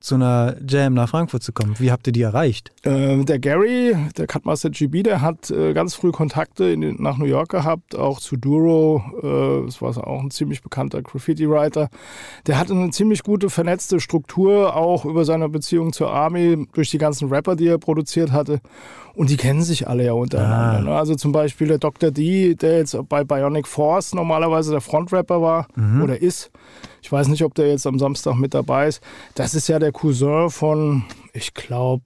[0.00, 1.74] zu einer Jam nach Frankfurt zu kommen?
[1.78, 2.72] Wie habt ihr die erreicht?
[2.82, 7.26] Äh, der Gary, der Cutmaster GB, der hat äh, ganz früh Kontakte in, nach New
[7.26, 9.02] York gehabt, auch zu Duro.
[9.22, 11.90] Äh, das war auch ein ziemlich bekannter Graffiti-Writer.
[12.46, 16.98] Der hatte eine ziemlich gute vernetzte Struktur, auch über seine Beziehung zur Army, durch die
[16.98, 18.60] ganzen Rapper, die er produziert hatte.
[19.14, 20.78] Und die kennen sich alle ja untereinander.
[20.78, 20.80] Ah.
[20.80, 20.96] Ne?
[20.96, 22.10] Also zum Beispiel der Dr.
[22.10, 25.66] D, der jetzt bei Bionic Force normalerweise der Frontrapper war
[26.02, 26.50] oder ist.
[27.10, 29.02] Ich weiß nicht, ob der jetzt am Samstag mit dabei ist.
[29.34, 32.04] Das ist ja der Cousin von, ich glaube,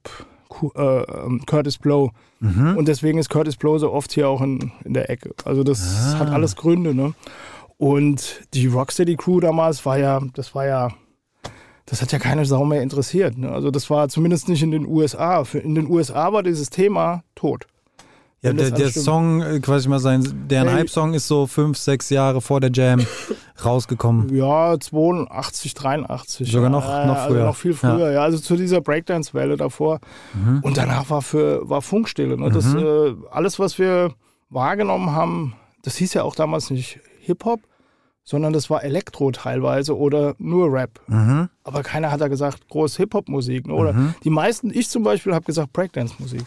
[0.75, 2.11] äh, ähm, Curtis Blow.
[2.79, 5.35] Und deswegen ist Curtis Blow so oft hier auch in, in der Ecke.
[5.45, 6.95] Also das hat alles Gründe.
[6.95, 7.13] Ne?
[7.77, 10.89] Und die Rocksteady Crew damals war ja, das war ja,
[11.85, 13.37] das hat ja keine Sau mehr interessiert.
[13.37, 13.51] Ne?
[13.51, 15.45] Also das war zumindest nicht in den USA.
[15.53, 17.67] In den USA war dieses Thema tot.
[18.45, 18.91] Ja, der, der.
[18.91, 20.81] Song, äh, quasi mal sein, deren Hey.
[20.81, 23.01] Hype-Song ist so fünf, sechs Jahre vor der Jam
[23.65, 24.35] rausgekommen.
[24.35, 26.51] Ja, 82, 83.
[26.53, 27.45] Sogar noch- ja, noch Also früher.
[27.47, 28.23] noch viel früher, ja.
[28.23, 30.01] Also zu dieser Breakdance-Welle davor.
[30.35, 30.61] Mhm.
[30.63, 32.37] Und danach war für war Funkstille.
[32.37, 32.51] Ne?
[32.51, 34.13] Das, äh, alles, was wir
[34.51, 37.61] wahrgenommen haben, das hieß ja auch damals nicht Hip-Hop,
[38.25, 41.01] sondern das war Elektro teilweise oder nur Rap.
[41.09, 41.49] Mhm.
[41.63, 43.67] Aber keiner hat da gesagt, groß Hip-Hop-Musik.
[43.67, 43.75] Ne?
[43.75, 46.43] Oder die meisten, ich zum Beispiel, habe gesagt Breakdance-Musik.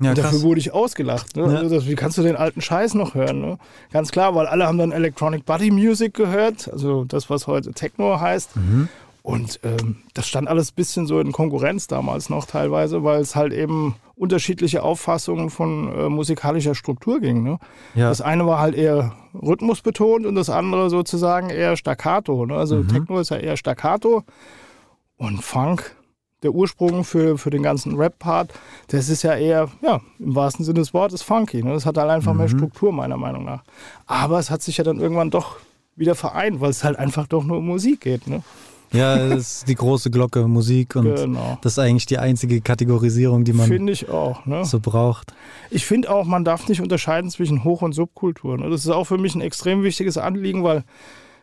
[0.00, 1.36] Ja, und dafür wurde ich ausgelacht.
[1.36, 1.42] Ne?
[1.52, 1.58] Ja.
[1.58, 3.40] Also wie kannst du den alten Scheiß noch hören?
[3.40, 3.58] Ne?
[3.92, 8.20] Ganz klar, weil alle haben dann Electronic Body Music gehört, also das, was heute Techno
[8.20, 8.56] heißt.
[8.56, 8.88] Mhm.
[9.22, 13.36] Und ähm, das stand alles ein bisschen so in Konkurrenz damals noch teilweise, weil es
[13.36, 17.42] halt eben unterschiedliche Auffassungen von äh, musikalischer Struktur ging.
[17.42, 17.58] Ne?
[17.94, 18.08] Ja.
[18.08, 22.46] Das eine war halt eher rhythmusbetont und das andere sozusagen eher staccato.
[22.46, 22.54] Ne?
[22.56, 22.88] Also Mhm.
[22.88, 24.22] Techno ist ja eher staccato
[25.18, 25.94] und Funk,
[26.42, 28.52] der Ursprung für, für den ganzen Rap-Part,
[28.88, 31.62] das ist ja eher, ja, im wahrsten Sinne des Wortes funky.
[31.62, 31.72] Ne?
[31.72, 32.38] Das hat halt einfach Mhm.
[32.38, 33.62] mehr Struktur, meiner Meinung nach.
[34.06, 35.56] Aber es hat sich ja dann irgendwann doch
[35.96, 38.28] wieder vereint, weil es halt einfach doch nur um Musik geht.
[38.28, 38.42] Ne?
[38.92, 41.58] Ja, das ist die große Glocke, Musik und Genau.
[41.60, 44.46] das ist eigentlich die einzige Kategorisierung, die man Finde ich auch.
[44.46, 44.64] Ne?
[44.64, 45.34] so braucht.
[45.70, 48.56] Ich finde auch, man darf nicht unterscheiden zwischen Hoch- und Subkultur.
[48.56, 48.70] ne?
[48.70, 50.84] Das ist auch für mich ein extrem wichtiges Anliegen, weil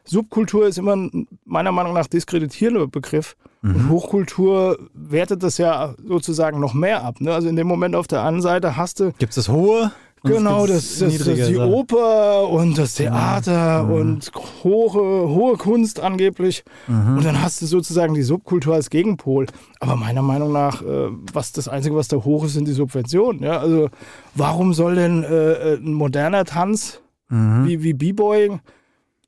[0.05, 3.35] Subkultur ist immer ein, meiner Meinung nach diskreditierender Begriff.
[3.73, 7.19] Und Hochkultur wertet das ja sozusagen noch mehr ab.
[7.19, 7.33] Ne?
[7.33, 9.91] Also in dem Moment auf der einen Seite hast du Gibt es das hohe?
[10.23, 11.57] Genau, das, das, das die.
[11.57, 14.31] Oper und das Theater und
[14.63, 16.63] hohe, hohe Kunst angeblich.
[16.87, 19.45] Und dann hast du sozusagen die Subkultur als Gegenpol.
[19.79, 23.43] Aber meiner Meinung nach, äh, was das Einzige, was da hoch ist, sind die Subventionen.
[23.43, 23.59] Ja?
[23.59, 23.89] Also
[24.33, 28.59] warum soll denn äh, ein moderner Tanz wie, wie B-Boying,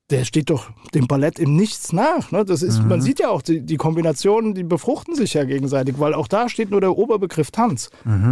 [0.10, 2.32] der steht doch dem Ballett im Nichts nach.
[2.32, 2.46] Ne?
[2.46, 6.14] Das ist, Man sieht ja auch, die, die Kombinationen, die befruchten sich ja gegenseitig, weil
[6.14, 7.90] auch da steht nur der Oberbegriff Tanz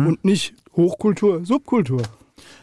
[0.08, 2.02] und nicht Hochkultur, Subkultur.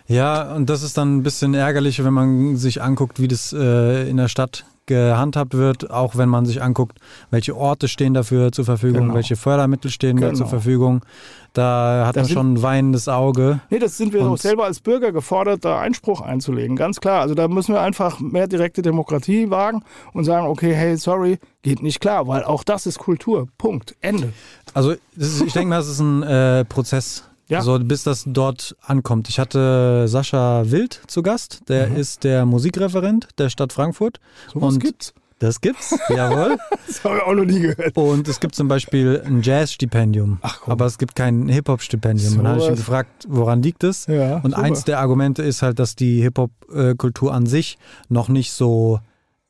[0.06, 4.08] Ja, und das ist dann ein bisschen ärgerlich, wenn man sich anguckt, wie das äh,
[4.08, 6.98] in der Stadt gehandhabt wird, auch wenn man sich anguckt,
[7.30, 9.14] welche Orte stehen dafür zur Verfügung, Genau.
[9.14, 10.38] welche Fördermittel stehen da Genau.
[10.38, 11.04] zur Verfügung.
[11.52, 13.60] Da hat Da man sind- schon ein weinendes Auge.
[13.70, 16.76] Nee, das sind wir auch selber als Bürger gefordert, da Einspruch einzulegen.
[16.76, 17.20] Ganz klar.
[17.20, 21.82] Also da müssen wir einfach mehr direkte Demokratie wagen und sagen, okay, hey, sorry, geht
[21.82, 23.48] nicht klar, weil auch das ist Kultur.
[23.58, 23.94] Punkt.
[24.00, 24.32] Ende.
[24.74, 27.24] Also das ist, ich denke mal, es ist ein äh, Prozess.
[27.52, 27.60] Ja.
[27.60, 29.28] So, bis das dort ankommt.
[29.28, 34.20] Ich hatte Sascha Wild zu Gast, der ist der Musikreferent der Stadt Frankfurt.
[34.46, 34.52] Mhm.
[34.52, 35.14] Sowas Und gibt's.
[35.38, 36.56] Das gibt's, jawohl.
[36.86, 37.96] Das habe ich auch noch nie gehört.
[37.96, 42.38] Und es gibt zum Beispiel ein Jazz-Stipendium, aber es gibt kein Hip-Hop-Stipendium.
[42.38, 44.06] Und dann habe ich ihn gefragt, woran liegt es?
[44.06, 44.62] Ja, Und super.
[44.62, 47.76] eins der Argumente ist halt, dass die Hip-Hop-Kultur an sich
[48.08, 49.00] noch nicht so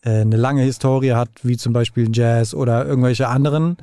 [0.03, 3.77] äh, eine lange Historie hat, wie zum Beispiel Jazz oder irgendwelche anderen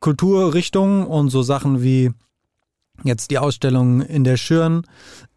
[0.00, 2.10] Kulturrichtungen und so Sachen wie
[3.02, 4.82] jetzt die Ausstellung in der Schirn.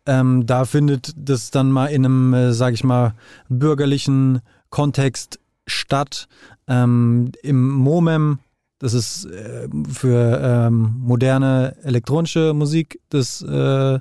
[0.05, 3.13] Ähm, da findet das dann mal in einem, äh, sag ich mal,
[3.49, 6.27] bürgerlichen Kontext statt.
[6.67, 8.39] Ähm, Im MOMEM
[8.79, 13.99] das ist äh, für ähm, moderne elektronische Musik das äh,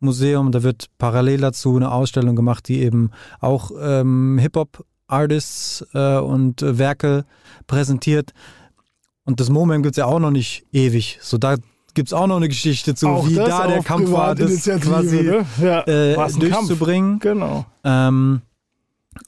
[0.00, 0.50] Museum.
[0.50, 7.24] Da wird parallel dazu eine Ausstellung gemacht, die eben auch ähm, Hip-Hop-Artists äh, und Werke
[7.68, 8.32] präsentiert.
[9.24, 11.18] Und das Moment gibt es ja auch noch nicht ewig.
[11.22, 11.56] So, da
[11.96, 15.22] gibt es auch noch eine Geschichte zu, Auch wie da der Kampf war, das quasi
[15.22, 15.46] ne?
[15.60, 16.38] ja, äh, ein Kampf.
[16.38, 17.18] durchzubringen.
[17.18, 17.66] Genau.
[17.82, 18.42] Ähm,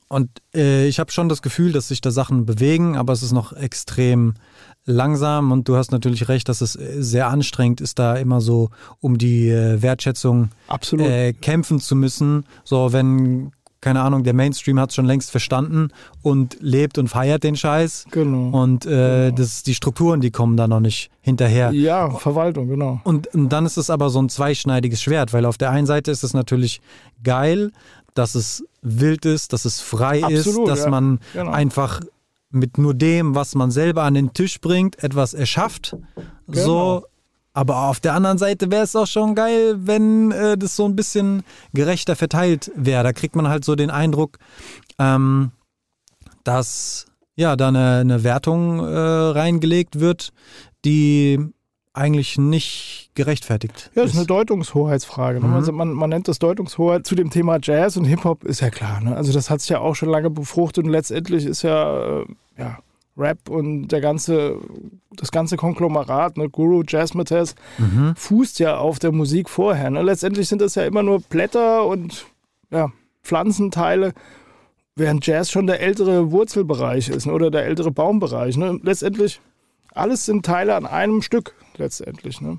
[0.08, 3.32] und äh, ich habe schon das Gefühl, dass sich da Sachen bewegen, aber es ist
[3.32, 4.34] noch extrem
[4.84, 8.70] langsam und du hast natürlich recht, dass es äh, sehr anstrengend ist, da immer so
[9.00, 10.50] um die äh, Wertschätzung
[10.92, 12.44] äh, kämpfen zu müssen.
[12.64, 15.88] So, wenn, keine Ahnung, der Mainstream hat es schon längst verstanden
[16.22, 18.06] und lebt und feiert den Scheiß.
[18.10, 18.56] genau.
[18.60, 21.70] Und äh, das, die Strukturen, die kommen da noch nicht hinterher.
[21.72, 23.00] ja, Verwaltung, genau.
[23.04, 26.10] Und, und dann ist es aber so ein zweischneidiges Schwert, weil auf der einen Seite
[26.10, 26.80] ist es natürlich
[27.22, 27.70] geil,
[28.14, 30.90] dass es wild ist, dass es frei ist, Absolut, dass ja.
[30.90, 31.52] man Genau.
[31.52, 32.00] einfach
[32.50, 35.96] mit nur dem, was man selber an den Tisch bringt, etwas erschafft.
[36.48, 36.64] Genau.
[36.64, 37.04] So.
[37.58, 40.94] Aber auf der anderen Seite wäre es auch schon geil, wenn äh, das so ein
[40.94, 41.42] bisschen
[41.74, 43.02] gerechter verteilt wäre.
[43.02, 44.38] Da kriegt man halt so den Eindruck,
[45.00, 45.50] ähm,
[46.44, 50.32] dass ja da eine, eine Wertung äh, reingelegt wird,
[50.84, 51.40] die
[51.94, 55.40] eigentlich nicht gerechtfertigt Ja, das ist eine Deutungshoheitsfrage.
[55.40, 55.48] Ne?
[55.48, 55.54] Mhm.
[55.54, 59.00] Also man, man nennt das Deutungshoheit zu dem Thema Jazz und Hip-Hop, ist ja klar.
[59.00, 59.16] Ne?
[59.16, 62.24] Also das hat sich ja auch schon lange befruchtet und letztendlich ist ja, äh,
[62.56, 62.78] ja
[63.18, 64.58] Rap und der ganze,
[65.16, 66.48] das ganze Konglomerat, ne?
[66.48, 68.14] Guru, Jazzmatazz, Mhm.
[68.16, 69.90] fußt ja auf der Musik vorher.
[69.90, 70.02] Ne?
[70.02, 72.26] Letztendlich sind das ja immer nur Blätter und
[72.70, 74.12] ja, Pflanzenteile,
[74.94, 77.32] während Jazz schon der ältere Wurzelbereich ist ne?
[77.32, 78.56] oder der ältere Baumbereich.
[78.56, 78.78] Ne?
[78.82, 79.40] Letztendlich,
[79.92, 82.40] alles sind Teile an einem Stück letztendlich.
[82.40, 82.58] Ne?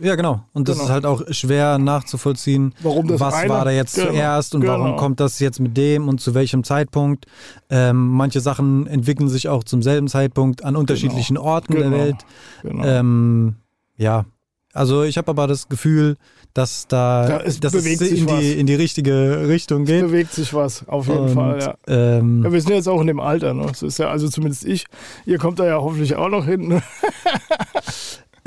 [0.00, 0.40] Ja, genau.
[0.54, 0.86] Und das Genau.
[0.86, 2.74] ist halt auch schwer nachzuvollziehen.
[2.82, 4.96] Warum was war da jetzt Genau, zuerst und warum genau.
[4.96, 7.26] kommt das jetzt mit dem und zu welchem Zeitpunkt?
[7.68, 11.96] Ähm, manche Sachen entwickeln sich auch zum selben Zeitpunkt an unterschiedlichen Orten der Genau.
[11.96, 12.16] Welt.
[12.62, 12.84] Genau.
[12.84, 13.56] Ähm,
[13.96, 14.24] ja,
[14.72, 16.16] also ich habe aber das Gefühl,
[16.54, 20.00] dass da, Da ist- dass es in die, in die richtige Richtung geht.
[20.02, 21.74] bewegt sich was, auf jeden Und, Fall, ja.
[21.86, 22.50] ähm, ja.
[22.52, 23.66] Wir sind jetzt auch in dem Alter, ne?
[23.68, 24.86] Das ist ja, also zumindest ich.
[25.26, 26.68] Ihr kommt da ja hoffentlich auch noch hin.
[26.68, 26.82] Ne?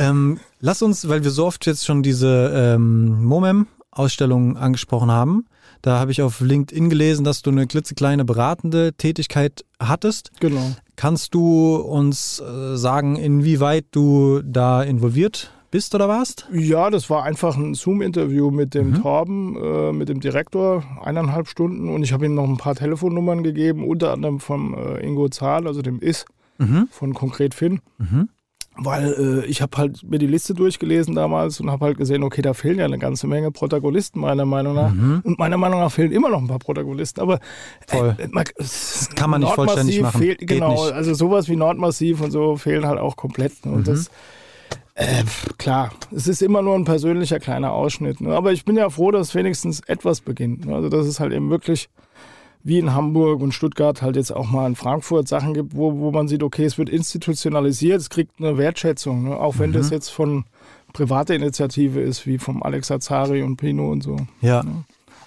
[0.01, 5.45] Ähm, lass uns, weil wir so oft jetzt schon diese ähm, MOMEM-Ausstellung angesprochen haben,
[5.81, 10.31] da habe ich auf LinkedIn gelesen, dass du eine klitzekleine beratende Tätigkeit hattest.
[10.39, 10.71] Genau.
[10.95, 16.47] Kannst du uns äh, sagen, inwieweit du da involviert bist oder warst?
[16.51, 19.01] Ja, das war einfach ein Zoom-Interview mit dem Mhm.
[19.01, 21.89] Torben, äh, mit dem Direktor, eineinhalb Stunden.
[21.89, 25.67] Und ich habe ihm noch ein paar Telefonnummern gegeben, unter anderem vom äh, Ingo Zahl,
[25.67, 26.25] also dem Is
[26.57, 26.87] Mhm.
[26.91, 27.79] von Konkret Finn.
[27.97, 28.29] Mhm.
[28.77, 32.41] Weil äh, ich habe halt mir die Liste durchgelesen damals und habe halt gesehen, okay,
[32.41, 34.93] da fehlen ja eine ganze Menge Protagonisten meiner Meinung nach.
[34.93, 35.21] Mhm.
[35.25, 37.19] Und meiner Meinung nach fehlen immer noch ein paar Protagonisten.
[37.19, 37.39] Aber
[37.87, 38.15] Voll.
[38.17, 40.21] Äh, man, das kann man nicht vollständig machen.
[40.21, 40.93] Fehlt, Geht genau, nicht.
[40.93, 43.65] also sowas wie Nordmassiv und so fehlen halt auch komplett.
[43.65, 43.73] Ne?
[43.73, 43.83] Und Mhm.
[43.91, 44.09] das,
[44.95, 45.23] äh,
[45.57, 48.21] klar, es ist immer nur ein persönlicher kleiner Ausschnitt.
[48.21, 48.33] Ne?
[48.33, 50.65] Aber ich bin ja froh, dass wenigstens etwas beginnt.
[50.65, 50.73] Ne?
[50.75, 51.89] Also dass es halt eben wirklich
[52.63, 56.11] wie in Hamburg und Stuttgart halt jetzt auch mal in Frankfurt Sachen gibt, wo, wo
[56.11, 59.35] man sieht, okay, es wird institutionalisiert, es kriegt eine Wertschätzung, ne?
[59.37, 59.75] auch wenn Mhm.
[59.75, 60.45] das jetzt von
[60.93, 64.17] privater Initiative ist, wie vom Alex Azari und Pino und so.
[64.41, 64.63] Ja.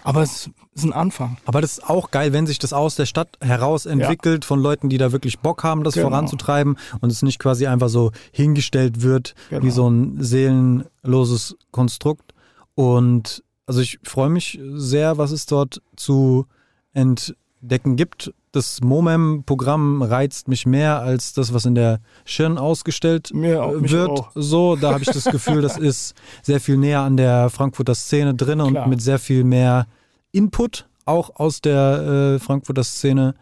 [0.07, 1.39] Aber es ist ein Anfang.
[1.47, 4.91] Aber das ist auch geil, wenn sich das aus der Stadt heraus entwickelt von Leuten,
[4.91, 6.09] die da wirklich Bock haben, das Genau.
[6.11, 9.65] voranzutreiben und es nicht quasi einfach so hingestellt wird Genau.
[9.65, 12.35] wie so ein seelenloses Konstrukt.
[12.75, 16.47] Und also ich freue mich sehr, was es dort zu
[16.95, 18.33] entdecken gibt.
[18.53, 24.09] Das MOMEM-Programm reizt mich mehr als das, was in der Schirn ausgestellt mich wird.
[24.09, 24.31] auch.
[24.35, 28.35] So, da habe ich das Gefühl, das ist sehr viel näher an der Frankfurter Szene
[28.35, 28.89] drin und Klar.
[28.89, 29.87] mit sehr viel mehr
[30.31, 33.35] Input auch aus der äh, Frankfurter Szene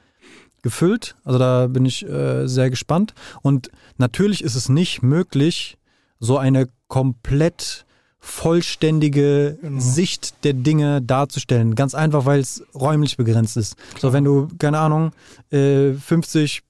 [0.62, 1.16] gefüllt.
[1.24, 3.14] Also da bin ich äh, sehr gespannt.
[3.42, 5.76] Und natürlich ist es nicht möglich,
[6.18, 7.84] so eine komplett
[8.24, 9.80] vollständige Genau.
[9.80, 11.74] Sicht der Dinge darzustellen.
[11.74, 13.74] Ganz einfach, weil es räumlich begrenzt ist.
[14.00, 15.10] So, wenn du, keine Ahnung,
[15.50, 16.62] äh, 50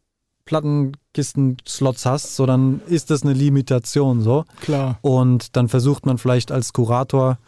[0.46, 4.44] Plattenkisten-Slots hast, so dann ist das eine Limitation so.
[4.62, 4.98] Klar.
[5.02, 7.38] Und dann versucht man vielleicht als Kurator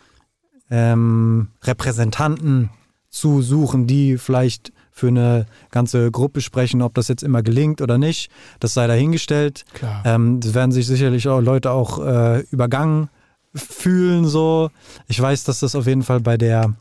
[0.70, 2.70] ähm, Repräsentanten
[3.08, 7.96] zu suchen, die vielleicht für eine ganze Gruppe sprechen, ob das jetzt immer gelingt oder
[7.98, 8.30] nicht.
[8.60, 9.64] Das sei dahingestellt.
[9.72, 10.02] Klar.
[10.04, 13.08] Ähm, das werden sich sicherlich auch Leute auch äh, übergangen
[13.54, 14.70] fühlen so.
[15.08, 16.74] Ich weiß, dass das auf jeden Fall bei der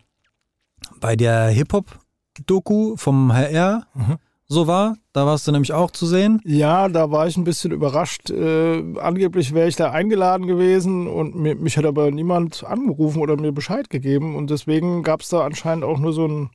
[0.99, 4.17] bei der Hip-Hop-Doku vom HR Mhm.
[4.47, 4.95] so war.
[5.13, 6.41] Da warst du nämlich auch zu sehen.
[6.43, 8.29] Ja, da war ich ein bisschen überrascht.
[8.29, 13.37] Äh, angeblich wäre ich da eingeladen gewesen und mir, mich hat aber niemand angerufen oder
[13.39, 14.35] mir Bescheid gegeben.
[14.35, 16.49] Und deswegen gab es da anscheinend auch nur so ein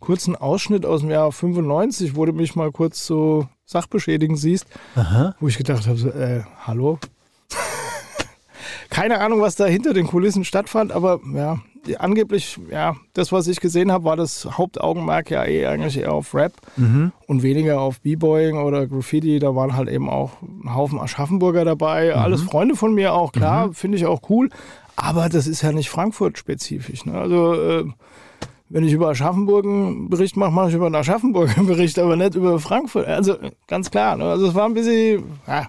[0.00, 5.34] kurzen Ausschnitt aus dem Jahr 95, wo du mich mal kurz so sachbeschädigen siehst, Aha.
[5.40, 6.98] wo ich gedacht habe, so, äh, hallo?
[8.90, 11.58] Keine Ahnung, was da hinter den Kulissen stattfand, aber ja,
[11.98, 16.34] angeblich, ja, das, was ich gesehen habe, war das Hauptaugenmerk ja eh eigentlich eher auf
[16.34, 17.12] Rap Mhm.
[17.26, 19.38] und weniger auf B-Boying oder Graffiti.
[19.38, 22.14] Da waren halt eben auch ein Haufen Aschaffenburger dabei.
[22.14, 24.50] Alles Freunde von mir auch, klar, finde ich auch cool.
[24.96, 27.06] Aber das ist ja nicht Frankfurt-spezifisch.
[27.06, 27.14] Ne?
[27.14, 27.84] Also, äh,
[28.68, 32.16] wenn ich über Aschaffenburg einen Bericht mache, mache ich über einen Aschaffenburg einen Bericht, aber
[32.16, 33.06] nicht über Frankfurt.
[33.06, 34.16] Also, ganz klar.
[34.16, 34.24] Ne?
[34.24, 35.68] Also, es war ein bisschen, ja,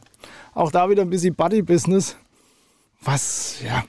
[0.53, 2.17] auch da wieder ein bisschen Buddy-Business.
[3.03, 3.83] Was, ja,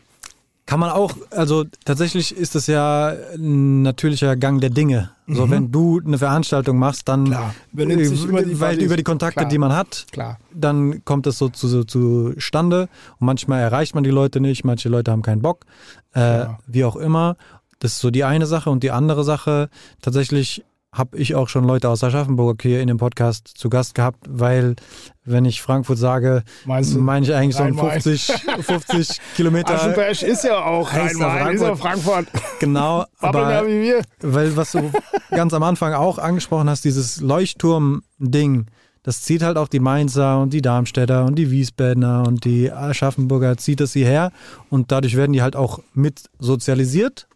[0.65, 5.11] Kann man auch, also tatsächlich ist das ja ein natürlicher Gang der Dinge.
[5.27, 8.29] So, wenn du eine Veranstaltung machst, dann Mhm.
[8.29, 9.49] Immer die weil über die Kontakte, Klar.
[9.49, 10.39] die man hat, klar.
[10.55, 12.89] dann kommt es so zu, zustande.
[13.19, 15.67] Und manchmal erreicht man die Leute nicht, manche Leute haben keinen Bock,
[16.15, 17.37] äh, wie auch immer.
[17.81, 18.71] Das ist so die eine Sache.
[18.71, 19.69] Und die andere Sache,
[20.01, 24.27] tatsächlich habe ich auch schon Leute aus Aschaffenburg hier in dem Podcast zu Gast gehabt,
[24.29, 24.77] weil,
[25.25, 28.03] wenn ich Frankfurt sage, meine ich eigentlich so ein Rhein-Main?
[28.03, 29.75] 50, 50 Kilometer.
[29.75, 32.27] Aschenberg ist ja auch Rhein-Main, ist ja Frankfurt.
[32.61, 34.03] Genau, aber wie wir.
[34.21, 34.93] weil was du
[35.31, 38.67] ganz am Anfang auch angesprochen hast, dieses Leuchtturm-Ding,
[39.03, 43.57] das zieht halt auch die Mainzer und die Darmstädter und die Wiesbadener und die Aschaffenburger,
[43.57, 44.31] zieht es hierher
[44.69, 47.29] und dadurch werden die halt auch mit sozialisiert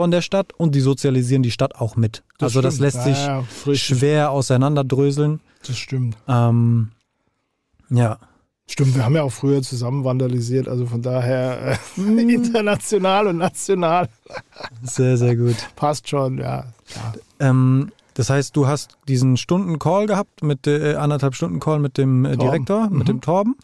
[0.00, 2.22] von der Stadt und die sozialisieren die Stadt auch mit.
[2.40, 2.94] also das stimmt.
[2.94, 5.40] lässt sich Ja, ja, schwer auseinanderdröseln.
[5.66, 6.16] Das stimmt.
[6.26, 6.92] Ähm,
[7.90, 8.16] ja,
[8.66, 12.00] Stimmt, wir haben ja auch früher zusammen vandalisiert, also von daher äh,
[12.32, 14.08] international und national
[14.82, 15.56] sehr, sehr gut.
[15.76, 16.64] passt schon, ja.
[17.38, 22.24] Ähm, das heißt, du hast diesen Stunden-Call gehabt, mit äh, anderthalb Stunden Call mit dem
[22.24, 22.38] äh.
[22.38, 23.04] Direktor, mit Mhm.
[23.04, 23.56] dem Torben.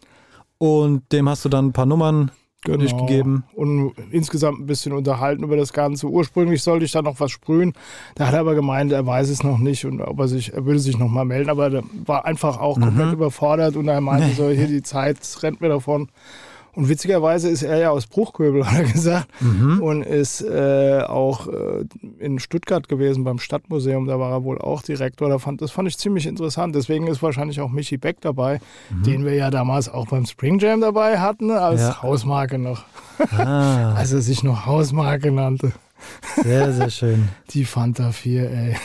[0.59, 2.29] Und dem hast du dann ein paar Nummern
[2.63, 2.79] Genau.
[2.79, 3.43] durchgegeben.
[3.53, 6.07] Und insgesamt ein bisschen unterhalten über das Ganze.
[6.07, 7.73] Ursprünglich sollte ich da noch was sprühen.
[8.15, 10.65] Da hat er aber gemeint, er weiß es noch nicht und ob er sich, er
[10.65, 11.49] würde sich noch mal melden.
[11.49, 15.61] Aber er war einfach auch komplett überfordert und er meinte so, hier die Zeit rennt
[15.61, 16.09] mir davon.
[16.77, 19.27] Und witzigerweise ist er ja aus Bruchköbel, hat er gesagt,
[19.81, 21.85] und ist äh, auch äh,
[22.19, 24.05] in Stuttgart gewesen beim Stadtmuseum.
[24.05, 25.27] Da war er wohl auch Direktor.
[25.27, 26.75] Da fand, das fand ich ziemlich interessant.
[26.75, 28.59] Deswegen ist wahrscheinlich auch Michi Beck dabei,
[28.91, 32.03] den wir ja damals auch beim Spring Jam dabei hatten, als Ja.
[32.03, 32.83] Hausmarke noch.
[33.35, 35.71] Ah, Als er sich noch Hausmarke nannte.
[36.43, 37.29] sehr, sehr schön.
[37.49, 38.75] Die Fanta 4, ey.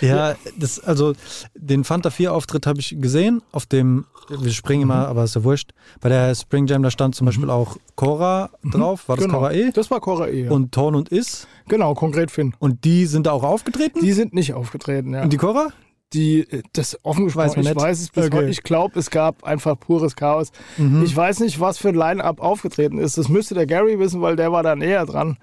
[0.00, 1.12] Ja, das, also
[1.54, 4.90] den Fanta 4 Auftritt habe ich gesehen auf dem, wir springen Mhm.
[4.90, 5.70] immer, aber ist ja wurscht.
[6.00, 9.38] Bei der Spring Jam, da stand zum Beispiel auch Cora drauf, war das genau.
[9.38, 9.70] Cora E?
[9.72, 10.44] Das war Cora E.
[10.44, 10.50] Ja.
[10.50, 11.46] Und Torn und Is.
[11.68, 12.54] genau, konkret Finn.
[12.58, 14.00] Und die sind da auch aufgetreten?
[14.00, 15.22] Die sind nicht aufgetreten, ja.
[15.22, 15.68] und die Cora?
[16.14, 17.74] die, äh, das offen gesprochen, Weiß ich nicht.
[17.74, 18.36] weiß es bis Okay.
[18.36, 18.48] heute.
[18.50, 20.52] Ich glaube, es gab einfach pures Chaos.
[20.76, 21.02] Mhm.
[21.04, 23.16] Ich weiß nicht, was für ein Line-Up aufgetreten ist.
[23.16, 25.38] Das müsste der Gary wissen, weil der war da näher dran.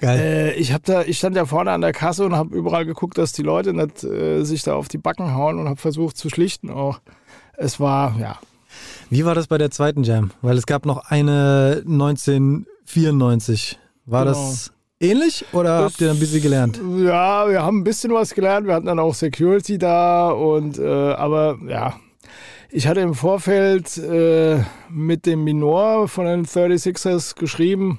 [0.00, 0.18] Geil.
[0.18, 3.18] Äh, ich hab da, ich stand ja vorne an der Kasse und habe überall geguckt,
[3.18, 6.28] dass die Leute nicht äh, sich da auf die Backen hauen und habe versucht zu
[6.30, 7.00] schlichten auch.
[7.56, 8.38] Es war, ja,
[9.10, 10.30] Wie war das bei der zweiten Jam?
[10.40, 13.78] Weil es gab noch eine 1994.
[14.06, 14.36] War Genau.
[14.36, 16.80] das ähnlich oder Das- habt ihr dann ein bisschen gelernt?
[16.98, 18.66] Ja, wir haben ein bisschen was gelernt.
[18.66, 21.94] Wir hatten dann auch Security da und äh, aber ja.
[22.72, 27.98] Ich hatte im Vorfeld äh, mit dem Minor von den 36ers geschrieben,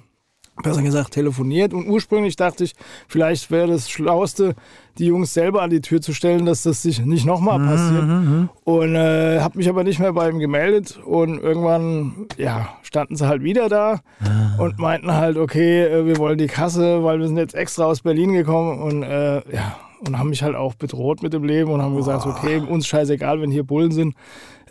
[0.62, 1.74] besser gesagt telefoniert.
[1.74, 2.74] Und ursprünglich dachte ich,
[3.08, 4.56] vielleicht wäre das Schlauste,
[4.98, 8.04] die Jungs selber an die Tür zu stellen, dass das sich nicht nochmal passiert.
[8.64, 11.00] Und äh, habe mich aber nicht mehr bei ihm gemeldet.
[11.06, 14.02] Und irgendwann, ja, standen sie halt wieder da
[14.58, 18.02] und meinten halt, okay, äh, wir wollen die Kasse, weil wir sind jetzt extra aus
[18.02, 18.82] Berlin gekommen.
[18.82, 22.26] Und äh, ja, und haben mich halt auch bedroht mit dem Leben und haben gesagt,
[22.26, 24.16] okay, uns scheißegal, wenn hier Bullen sind.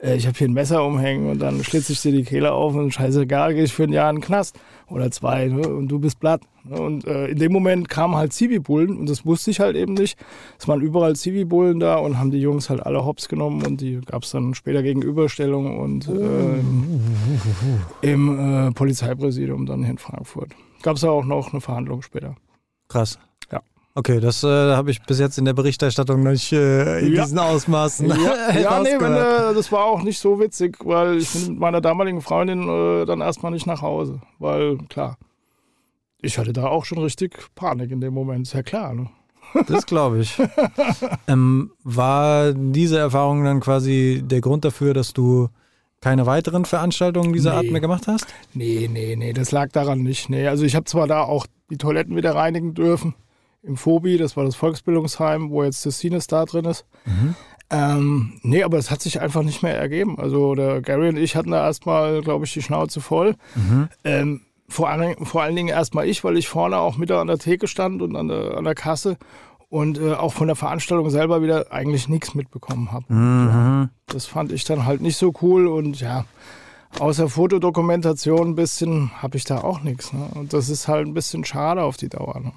[0.03, 2.74] Äh, ich habe hier ein Messer umhängen und dann schlitze ich dir die Kehle auf
[2.74, 4.59] und scheißegal, gehe ich für ein Jahr in den Knast
[4.90, 5.68] oder zwei ne?
[5.68, 6.42] und du bist platt.
[6.64, 6.81] Ne?
[6.81, 10.18] Und äh, in dem Moment kamen halt Zivi-Bullen und das wusste ich halt eben nicht.
[10.59, 14.00] Es waren überall Zivi-Bullen da und haben die Jungs halt alle hops genommen und die
[14.05, 16.61] gab es dann später Gegenüberstellung und äh,
[18.03, 20.50] im äh, Polizeipräsidium dann in Frankfurt.
[20.83, 22.35] Gab es auch noch eine Verhandlung später.
[22.88, 23.18] Krass.
[23.94, 27.24] Okay, das äh, habe ich bis jetzt in der Berichterstattung noch nicht äh, in Ja.
[27.24, 31.31] diesen Ausmaßen Ja, ja nee, wenn, äh, das war auch nicht so witzig, weil ich
[31.33, 34.20] bin mit meiner damaligen Freundin äh, dann erstmal nicht nach Hause.
[34.38, 35.18] Weil, klar,
[36.22, 38.94] ich hatte da auch schon richtig Panik in dem Moment, ist ja klar.
[38.94, 39.09] Ne?
[39.66, 40.40] Das glaube ich.
[41.26, 45.48] ähm, war diese Erfahrung dann quasi der Grund dafür, dass du
[46.01, 47.72] keine weiteren Veranstaltungen dieser Art Nee.
[47.72, 48.26] mehr gemacht hast?
[48.55, 50.30] Nee, nee, nee, das lag daran nicht.
[50.30, 53.14] Nee, also ich habe zwar da auch die Toiletten wieder reinigen dürfen
[53.62, 56.86] im Phobi, das war das Volksbildungsheim, wo jetzt das Cinestar drin ist.
[57.70, 60.18] Ähm, nee, aber es hat sich einfach nicht mehr ergeben.
[60.18, 63.36] Also der Gary und ich hatten da erstmal, glaube ich, die Schnauze voll.
[64.04, 67.38] Ähm, vor, allen, vor allen Dingen erstmal ich, weil ich vorne auch mit an der
[67.38, 69.18] Theke stand und an der, an der Kasse.
[69.68, 73.12] und äh, auch von der Veranstaltung selber wieder eigentlich nichts mitbekommen habe.
[73.12, 73.88] Mhm.
[74.06, 76.24] Das fand ich dann halt nicht so cool und ja,
[76.98, 80.12] außer Fotodokumentation ein bisschen habe ich da auch nichts.
[80.12, 80.28] Ne?
[80.34, 82.40] Und das ist halt ein bisschen schade auf die Dauer.
[82.40, 82.52] Ne?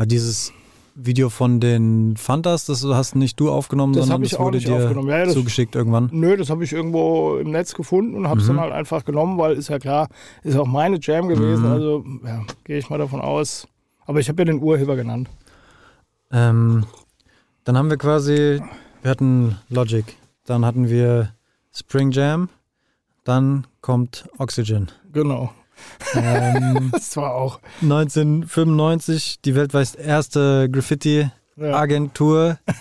[0.00, 0.50] Aber dieses
[0.94, 5.24] Video von den Fantas, das hast nicht du aufgenommen, Das sondern das wurde dir ja,
[5.26, 6.08] das- zugeschickt irgendwann.
[6.10, 8.52] Nö, das habe ich irgendwo im Netz gefunden und habe es Mhm.
[8.54, 10.08] dann halt einfach genommen, weil ist ja klar,
[10.42, 11.66] ist auch meine Jam gewesen.
[11.66, 11.70] Mhm.
[11.72, 13.68] Also ja, gehe ich mal davon aus.
[14.06, 15.28] Aber ich habe ja den Urheber genannt.
[16.32, 16.86] Ähm,
[17.64, 18.62] dann haben wir quasi,
[19.02, 20.06] wir hatten Logic,
[20.46, 21.34] dann hatten wir
[21.74, 22.48] Spring Jam,
[23.24, 24.88] dann kommt Oxygen.
[25.12, 25.52] Genau.
[26.14, 27.60] Ähm, Das war auch.
[27.82, 32.58] 1995 die weltweit erste Graffiti-Agentur.
[32.66, 32.74] Ja,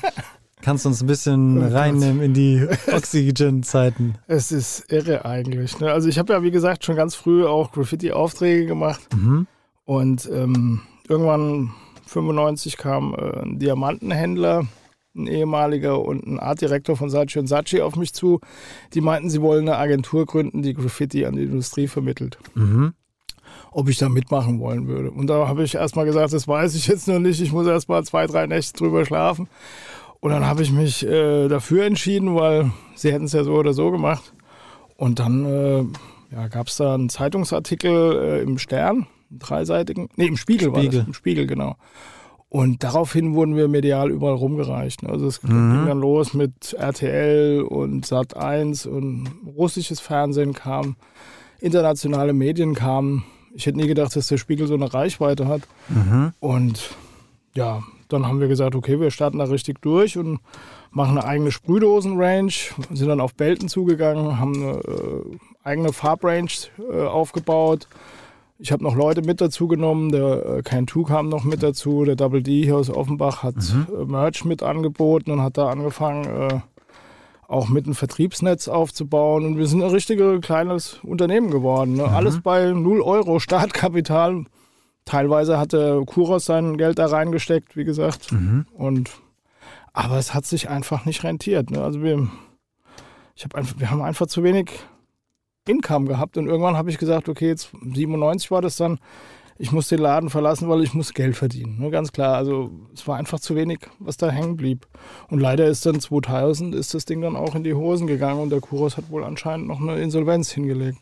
[0.61, 4.15] Kannst du uns ein bisschen Oh reinnehmen in die Oxygen-Zeiten?
[4.27, 5.79] es ist irre eigentlich.
[5.79, 5.91] Ne?
[5.91, 9.01] Also ich habe ja, wie gesagt, schon ganz früh auch Graffiti-Aufträge gemacht.
[9.15, 9.47] Mhm.
[9.85, 11.71] Und ähm, irgendwann
[12.07, 14.67] 95 kam äh, ein Diamantenhändler,
[15.19, 18.39] ein ehemaliger und ein Artdirektor von Saatchi Saatchi auf mich zu.
[18.93, 22.37] Die meinten, sie wollen eine Agentur gründen, die Graffiti an die Industrie vermittelt.
[22.55, 22.93] Mhm.
[23.71, 25.11] Ob ich da mitmachen wollen würde.
[25.11, 27.39] Und da habe ich erstmal gesagt, das weiß ich jetzt noch nicht.
[27.41, 29.47] Ich muss erst mal zwei, drei Nächte drüber schlafen.
[30.19, 33.73] Und dann habe ich mich äh, dafür entschieden, weil sie hätten es ja so oder
[33.73, 34.33] so gemacht.
[34.97, 35.85] Und dann äh,
[36.35, 40.79] ja, gab es da einen Zeitungsartikel äh, im Stern, einen dreiseitigen, nee, im Spiegel, war
[40.79, 40.99] Spiegel.
[40.99, 41.75] das, im Spiegel, genau.
[42.49, 45.03] Und daraufhin wurden wir medial überall rumgereicht.
[45.03, 45.09] ne.
[45.09, 45.47] Also es Mhm.
[45.73, 50.95] ging dann los mit RTL und Sat 1 und russisches Fernsehen kam,
[51.59, 53.23] internationale Medien kamen.
[53.53, 55.61] Ich hätte nie gedacht, dass der Spiegel so eine Reichweite hat.
[55.89, 56.33] Mhm.
[56.39, 56.89] Und
[57.53, 60.39] ja, dann haben wir gesagt, okay, wir starten da richtig durch und
[60.91, 62.51] machen eine eigene Sprühdosen-Range,
[62.93, 66.47] sind dann auf Belten zugegangen, haben eine äh, eigene Farbrange
[66.91, 67.87] äh, aufgebaut.
[68.61, 72.03] Ich habe noch Leute mit dazu genommen, der äh, Can 2 kam noch mit dazu,
[72.03, 76.25] der Double D hier aus Offenbach hat äh, Merch mit angeboten und hat da angefangen,
[76.25, 76.59] äh,
[77.47, 79.45] auch mit einem Vertriebsnetz aufzubauen.
[79.45, 81.93] Und wir sind ein richtiges kleines Unternehmen geworden.
[81.95, 82.03] Ne?
[82.03, 84.43] Alles bei 0 Euro Startkapital.
[85.05, 88.31] Teilweise hat der Kuros sein Geld da reingesteckt, wie gesagt.
[88.31, 88.67] Mhm.
[88.73, 89.09] Und
[89.93, 91.71] aber es hat sich einfach nicht rentiert.
[91.71, 91.81] Ne?
[91.81, 92.27] Also wir,
[93.35, 94.69] ich hab einfach, wir haben einfach zu wenig
[95.69, 98.99] Income gehabt und irgendwann habe ich gesagt, okay, jetzt 97 war das dann,
[99.57, 101.79] ich muss den Laden verlassen, weil ich muss Geld verdienen.
[101.79, 101.89] Ne?
[101.91, 102.35] Ganz klar.
[102.35, 104.87] Also es war einfach zu wenig, was da hängen blieb.
[105.29, 108.51] Und leider ist dann 2000 ist das Ding dann auch in die Hosen gegangen und
[108.51, 110.99] der Kuros hat wohl anscheinend noch eine Insolvenz hingelegt.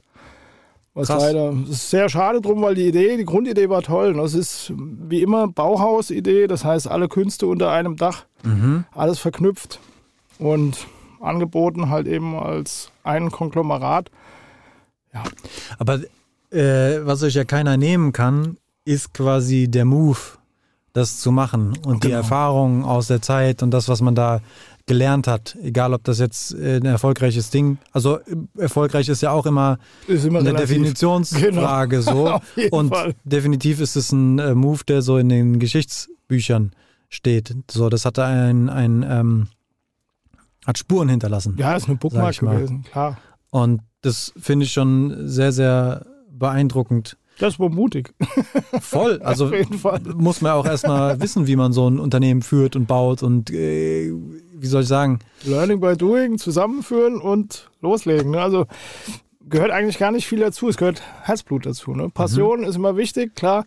[0.95, 1.22] Was Krass.
[1.22, 4.15] leider, ist sehr schade drum, weil die Idee, die Grundidee war toll.
[4.15, 4.24] ne?
[4.24, 8.86] Es ist wie immer Bauhaus-Idee, das heißt alle Künste unter einem Dach, Mhm.
[8.95, 9.80] alles verknüpft
[10.39, 10.88] und
[11.22, 14.09] angeboten halt eben als ein Konglomerat.
[15.78, 15.99] Aber
[16.51, 20.18] äh, was euch ja keiner nehmen kann, ist quasi der Move,
[20.93, 22.20] das zu machen und die Genau.
[22.20, 24.41] Erfahrungen aus der Zeit und das, was man da
[24.86, 25.57] gelernt hat.
[25.61, 28.22] Egal, ob das jetzt äh, ein erfolgreiches Ding, also äh,
[28.57, 30.70] erfolgreich ist ja auch immer immer eine relativ.
[30.70, 32.30] Definitionsfrage so.
[32.34, 33.13] Auf jeden Und Fall.
[33.26, 36.72] definitiv ist es ein äh, Move, der so in den Geschichtsbüchern
[37.09, 37.53] steht.
[37.70, 39.47] So, das hatte ein, ein ähm,
[40.65, 41.55] hat Spuren hinterlassen.
[41.59, 43.18] Ja, ist eine Bookmark gewesen, klar.
[43.49, 47.17] Und das finde ich schon sehr, sehr beeindruckend.
[47.39, 48.13] Das war mutig.
[48.81, 49.21] Voll.
[49.21, 49.51] Also
[50.15, 54.11] muss man auch erstmal wissen, wie man so ein Unternehmen führt und baut und äh,
[54.53, 55.19] wie soll ich sagen?
[55.43, 58.31] Learning by doing, zusammenführen und loslegen.
[58.31, 58.41] Ne?
[58.41, 58.65] Also
[59.41, 60.67] gehört eigentlich gar nicht viel dazu.
[60.67, 61.93] Es gehört Herzblut dazu.
[61.93, 62.09] Ne?
[62.09, 63.65] Passion ist immer wichtig, klar.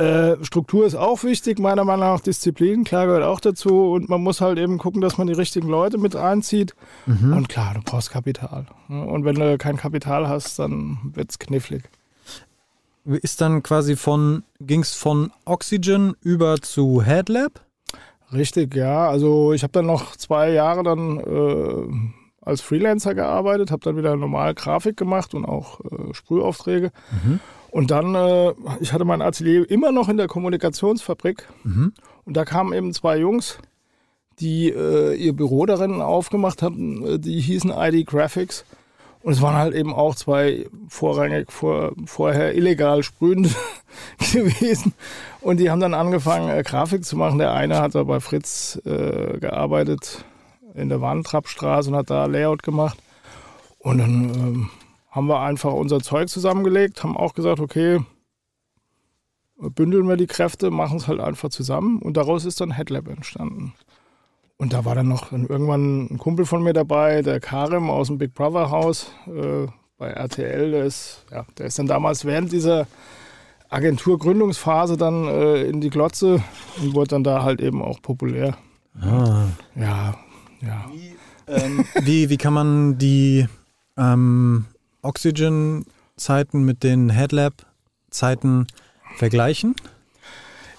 [0.00, 3.92] Äh, Struktur ist auch wichtig, meiner Meinung nach Disziplin, klar, gehört auch dazu.
[3.92, 6.74] Und man muss halt eben gucken, dass man die richtigen Leute mit einzieht.
[7.34, 8.66] Und klar, du brauchst Kapital.
[8.88, 11.82] Und wenn du kein Kapital hast, dann wird es knifflig.
[13.04, 17.60] Ist dann quasi von, ging es von Oxygen über zu Headlab?
[18.32, 19.08] Richtig, ja.
[19.08, 24.16] Also ich habe dann noch zwei Jahre dann äh, als Freelancer gearbeitet, habe dann wieder
[24.16, 26.90] normal Grafik gemacht und auch äh, Sprühaufträge.
[27.70, 31.48] Und dann, äh, ich hatte mein Atelier immer noch in der Kommunikationsfabrik.
[31.62, 31.92] Mhm.
[32.24, 33.58] Und da kamen eben zwei Jungs,
[34.40, 38.64] die äh, ihr Büro darin aufgemacht hatten, äh, die hießen ID Graphics.
[39.22, 43.54] Und es waren halt eben auch zwei vorrangig vor, vorher illegal sprühend
[44.32, 44.94] gewesen.
[45.42, 47.38] Und die haben dann angefangen, äh, Grafik zu machen.
[47.38, 50.24] Der eine hat da bei Fritz äh, gearbeitet
[50.74, 52.98] in der Warntrappstraße und hat da Layout gemacht.
[53.78, 54.70] Und dann ähm,
[55.10, 58.00] haben wir einfach unser Zeug zusammengelegt, haben auch gesagt, okay,
[59.56, 62.00] bündeln wir die Kräfte, machen es halt einfach zusammen.
[62.00, 63.74] Und daraus ist dann Headlab entstanden.
[64.56, 68.18] Und da war dann noch irgendwann ein Kumpel von mir dabei, der Karim aus dem
[68.18, 70.70] Big Brother Haus äh, bei RTL.
[70.70, 72.86] Der ist, ja, der ist dann damals während dieser
[73.70, 76.42] Agenturgründungsphase dann äh, in die Glotze
[76.80, 78.56] und wurde dann da halt eben auch populär.
[79.00, 79.46] Ah.
[79.76, 80.14] Ja,
[80.60, 80.90] ja.
[81.46, 83.46] Ähm, wie, wie kann man die
[83.96, 84.66] ähm,
[85.02, 88.66] Oxygen-Zeiten mit den Headlab-Zeiten
[89.16, 89.74] vergleichen?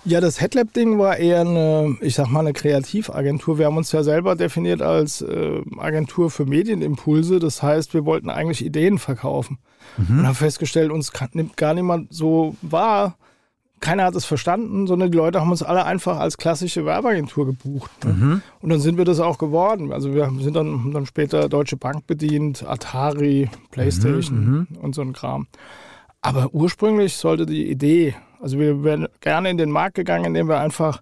[0.04, 3.60] Ja, das Headlab-Ding war eher eine, ich sag mal, eine Kreativagentur.
[3.60, 7.38] Wir haben uns ja selber definiert als äh, Agentur für Medienimpulse.
[7.38, 9.60] Das heißt, wir wollten eigentlich Ideen verkaufen.
[9.98, 13.18] Und haben festgestellt, uns kann, nimmt gar niemand so wahr.
[13.82, 17.92] Keiner hat es verstanden, sondern die Leute haben uns alle einfach als klassische Werbeagentur gebucht.
[18.06, 18.42] Ne?
[18.62, 19.92] Und dann sind wir das auch geworden.
[19.92, 25.48] Also wir sind dann, dann später Deutsche Bank bedient, Atari, Playstation und so ein Kram.
[26.22, 30.60] Aber ursprünglich sollte die Idee, also wir wären gerne in den Markt gegangen, indem wir
[30.60, 31.02] einfach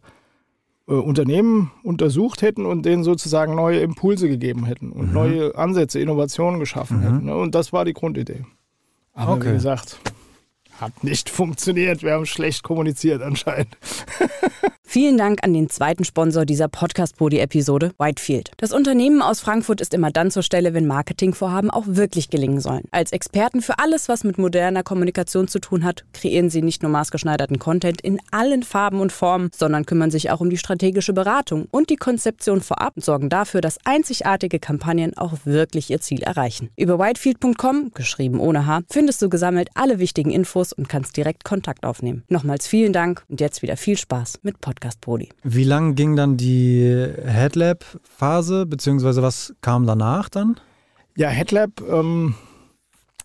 [0.88, 6.62] äh, Unternehmen untersucht hätten und denen sozusagen neue Impulse gegeben hätten und neue Ansätze, Innovationen
[6.62, 7.26] geschaffen hätten.
[7.26, 7.36] Ne?
[7.36, 8.46] Und das war die Grundidee.
[9.14, 9.50] Aber Okay.
[9.50, 10.00] wie gesagt,
[10.82, 12.04] hat nicht funktioniert.
[12.04, 13.78] Wir haben schlecht kommuniziert anscheinend.
[14.92, 18.50] Vielen Dank an den zweiten Sponsor dieser Podcast-Podi-Episode, Whitefield.
[18.58, 22.86] Das Unternehmen aus Frankfurt ist immer dann zur Stelle, wenn Marketingvorhaben auch wirklich gelingen sollen.
[22.90, 26.92] Als Experten für alles, was mit moderner Kommunikation zu tun hat, kreieren sie nicht nur
[26.92, 31.68] maßgeschneiderten Content in allen Farben und Formen, sondern kümmern sich auch um die strategische Beratung
[31.70, 36.72] und die Konzeption vorab und sorgen dafür, dass einzigartige Kampagnen auch wirklich ihr Ziel erreichen.
[36.76, 41.86] Über whitefield.com, geschrieben ohne H, findest du gesammelt alle wichtigen Infos und kannst direkt Kontakt
[41.86, 42.24] aufnehmen.
[42.30, 45.30] Nochmals vielen Dank und jetzt wieder viel Spaß mit Podcast Podi.
[45.44, 50.60] Wie lang ging dann die Headlab-Phase, beziehungsweise was kam danach dann?
[51.16, 52.36] Ja, Headlab, ähm,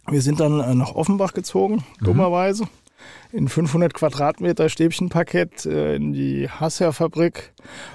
[0.09, 2.65] wir sind dann äh, nach Offenbach gezogen, dummerweise.
[3.33, 7.53] In 500 Quadratmeter Stäbchenparkett äh, in die Hasser-Fabrik.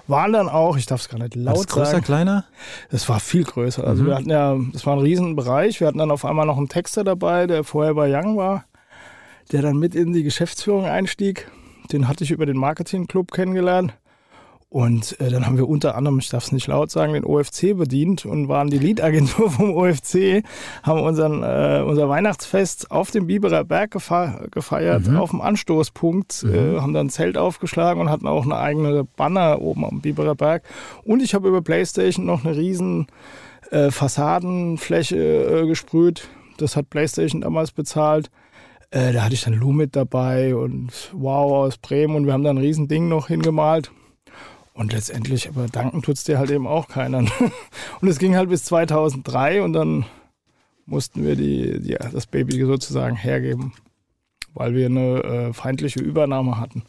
[0.07, 2.03] Waren dann auch, ich darf es gar nicht War laut das größer, sagen.
[2.03, 2.45] kleiner?
[2.89, 3.83] Es war viel größer.
[3.85, 5.79] Also wir hatten ja, das war ein Riesenbereich.
[5.79, 8.65] Wir hatten dann auf einmal noch einen Texter dabei, der vorher bei Young war,
[9.51, 11.49] der dann mit in die Geschäftsführung einstieg.
[11.91, 13.93] Den hatte ich über den Marketingclub kennengelernt.
[14.71, 17.75] Und äh, dann haben wir unter anderem, ich darf es nicht laut sagen, den OFC
[17.75, 20.43] bedient und waren die Lead-Agentur vom OFC,
[20.83, 26.79] haben unseren, äh, unser Weihnachtsfest auf dem Biberer Berg gefe gefeiert, auf dem Anstoßpunkt, äh,
[26.79, 30.61] haben dann ein Zelt aufgeschlagen und hatten auch eine eigene Banner oben am Biberer Berg.
[31.03, 33.07] Und ich habe über Playstation noch eine riesen
[33.71, 35.17] äh, Fassadenfläche
[35.63, 36.27] äh, gesprüht.
[36.57, 38.29] Das hat PlayStation damals bezahlt.
[38.91, 42.43] Äh, da hatte ich dann Lou mit dabei und Wow aus Bremen und wir haben
[42.43, 43.91] da ein riesen Ding noch hingemalt.
[44.73, 47.19] Und letztendlich, aber danken tut's dir halt eben auch keiner.
[48.01, 50.05] und es ging halt bis 2003 und dann
[50.85, 53.73] mussten wir die, die, das Baby sozusagen hergeben,
[54.53, 56.83] weil wir eine äh, feindliche Übernahme hatten.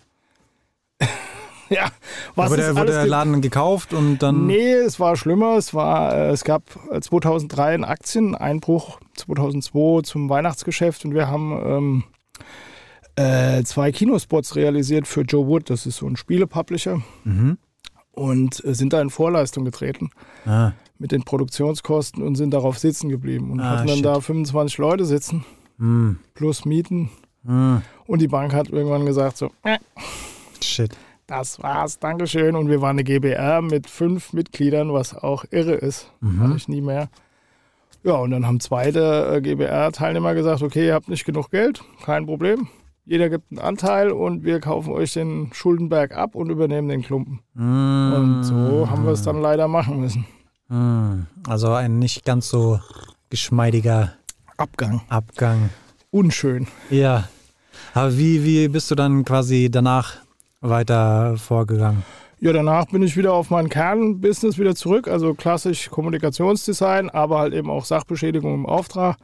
[1.74, 1.90] ja,
[2.34, 4.46] was Aber der wurde der Laden gekauft und dann.
[4.46, 5.56] Nee, es war schlimmer.
[5.56, 6.62] Es, war, äh, es gab
[6.92, 12.04] äh, 2003 einen Aktieneinbruch, 2002 zum Weihnachtsgeschäft und wir haben ähm,
[13.16, 15.70] äh, zwei Kinospots realisiert für Joe Wood.
[15.70, 17.00] Das ist so ein Spielepublisher.
[17.24, 17.58] Mhm.
[18.12, 20.10] Und äh, sind da in Vorleistung getreten
[20.44, 23.50] Ah, mit den Produktionskosten und sind darauf sitzen geblieben.
[23.52, 24.04] Und Ah, hatten dann shit.
[24.04, 25.44] da 25 Leute sitzen,
[25.78, 27.10] hm, plus Mieten.
[27.46, 29.78] hm, Und die Bank hat irgendwann gesagt so, äh,
[30.60, 30.96] shit.
[31.30, 32.56] Das war's, Dankeschön.
[32.56, 36.10] Und wir waren eine GBR mit fünf Mitgliedern, was auch irre ist.
[36.20, 36.40] Mhm.
[36.40, 37.08] Hatte ich nie mehr.
[38.02, 41.82] Ja, und dann haben zwei der äh, GBR-Teilnehmer gesagt, okay, ihr habt nicht genug Geld,
[42.04, 42.68] kein Problem.
[43.04, 47.40] Jeder gibt einen Anteil und wir kaufen euch den Schuldenberg ab und übernehmen den Klumpen.
[47.56, 50.24] Hm, Und so haben wir es dann leider machen müssen.
[50.68, 51.26] hm.
[51.48, 52.80] Also ein nicht ganz so
[53.30, 54.12] geschmeidiger
[54.56, 55.00] Abgang.
[55.08, 55.70] Abgang.
[56.10, 56.66] Unschön.
[56.90, 57.28] Ja.
[57.94, 60.16] Aber wie, wie bist du dann quasi danach
[60.60, 62.02] weiter vorgegangen?
[62.42, 67.52] Ja, danach bin ich wieder auf mein Kernbusiness wieder zurück, also klassisch Kommunikationsdesign, aber halt
[67.52, 69.16] eben auch Sachbeschädigung im Auftrag.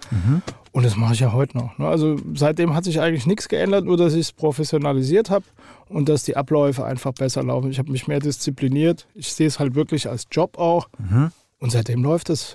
[0.72, 1.78] Und das mache ich ja heute noch.
[1.78, 1.88] ne?
[1.88, 5.46] Also seitdem hat sich eigentlich nichts geändert, nur dass ich es professionalisiert habe
[5.88, 7.70] und dass die Abläufe einfach besser laufen.
[7.70, 9.06] Ich habe mich mehr diszipliniert.
[9.14, 10.88] Ich sehe es halt wirklich als Job auch.
[11.58, 12.54] Und seitdem läuft es.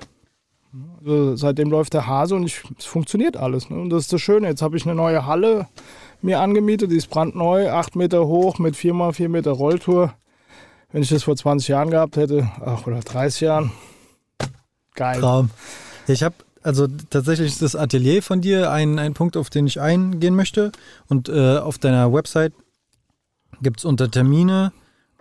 [1.04, 3.70] Also seitdem läuft der Hase und ich, es funktioniert alles.
[3.70, 3.80] Ne?
[3.80, 4.48] Und das ist das Schöne.
[4.48, 5.68] Jetzt habe ich eine neue Halle
[6.22, 10.14] mir angemietet, die ist brandneu, acht Meter hoch mit 4x4 Meter Rolltour.
[10.92, 13.72] Wenn ich das vor 20 Jahren gehabt hätte, ach, oder 30 Jahren,
[14.94, 15.20] geil.
[15.20, 15.50] Traum.
[16.08, 19.82] Ich habe also tatsächlich ist das Atelier von dir ein, ein Punkt, auf den ich
[19.82, 20.72] eingehen möchte.
[21.08, 22.54] Und äh, auf deiner Website
[23.62, 24.72] gibt es unter Termine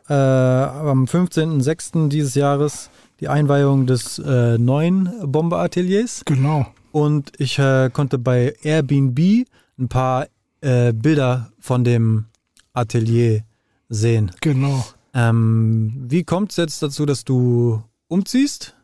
[0.08, 2.08] äh, am 15.06.
[2.08, 2.90] dieses Jahres
[3.20, 6.22] die Einweihung des äh, neuen Bomberateliers.
[6.24, 6.66] Genau.
[6.92, 9.46] Und ich äh, konnte bei Airbnb
[9.78, 10.26] ein paar
[10.60, 12.26] äh, Bilder von dem
[12.72, 13.42] Atelier
[13.88, 14.30] sehen.
[14.40, 14.84] Genau.
[15.14, 18.74] Ähm, wie kommt es jetzt dazu, dass du umziehst?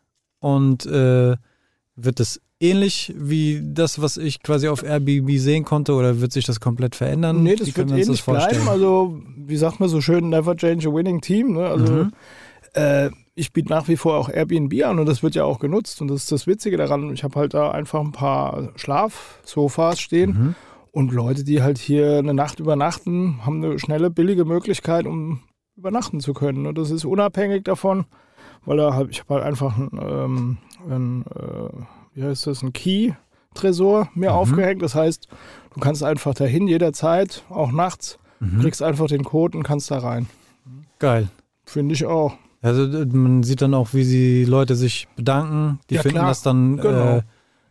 [0.40, 1.36] Und äh,
[1.96, 6.44] wird es ähnlich wie das, was ich quasi auf Airbnb sehen konnte oder wird sich
[6.44, 7.42] das komplett verändern?
[7.42, 8.68] Nee, das wird wir ähnlich bleiben.
[8.68, 11.54] Also, wie sagt man so schön, never change a winning team.
[11.54, 11.66] Ne?
[11.66, 12.12] Also, Mhm.
[12.74, 16.00] äh, ich biete nach wie vor auch Airbnb an und das wird ja auch genutzt.
[16.00, 17.12] Und das ist das Witzige daran.
[17.12, 20.30] Ich habe halt da einfach ein paar Schlafsofas stehen.
[20.30, 20.54] Mhm.
[20.90, 25.40] Und Leute, die halt hier eine Nacht übernachten, haben eine schnelle, billige Möglichkeit, um
[25.76, 26.66] übernachten zu können.
[26.66, 28.06] Und das ist unabhängig davon,
[28.64, 30.56] weil da halt, ich habe halt einfach ein, ähm,
[30.88, 31.68] ein äh,
[32.14, 34.36] wie heißt das, ein Key-Tresor mir Mhm.
[34.36, 34.80] aufgehängt.
[34.80, 35.28] Das heißt,
[35.74, 38.60] du kannst einfach dahin jederzeit, auch nachts, Mhm.
[38.62, 40.26] kriegst einfach den Code und kannst da rein.
[40.98, 41.28] Geil.
[41.66, 42.32] Finde ich auch.
[42.66, 45.78] Also äh, man sieht dann auch, wie die Leute sich bedanken.
[45.90, 46.28] Die Ja, finden klar.
[46.28, 47.18] das dann Genau.
[47.18, 47.22] äh,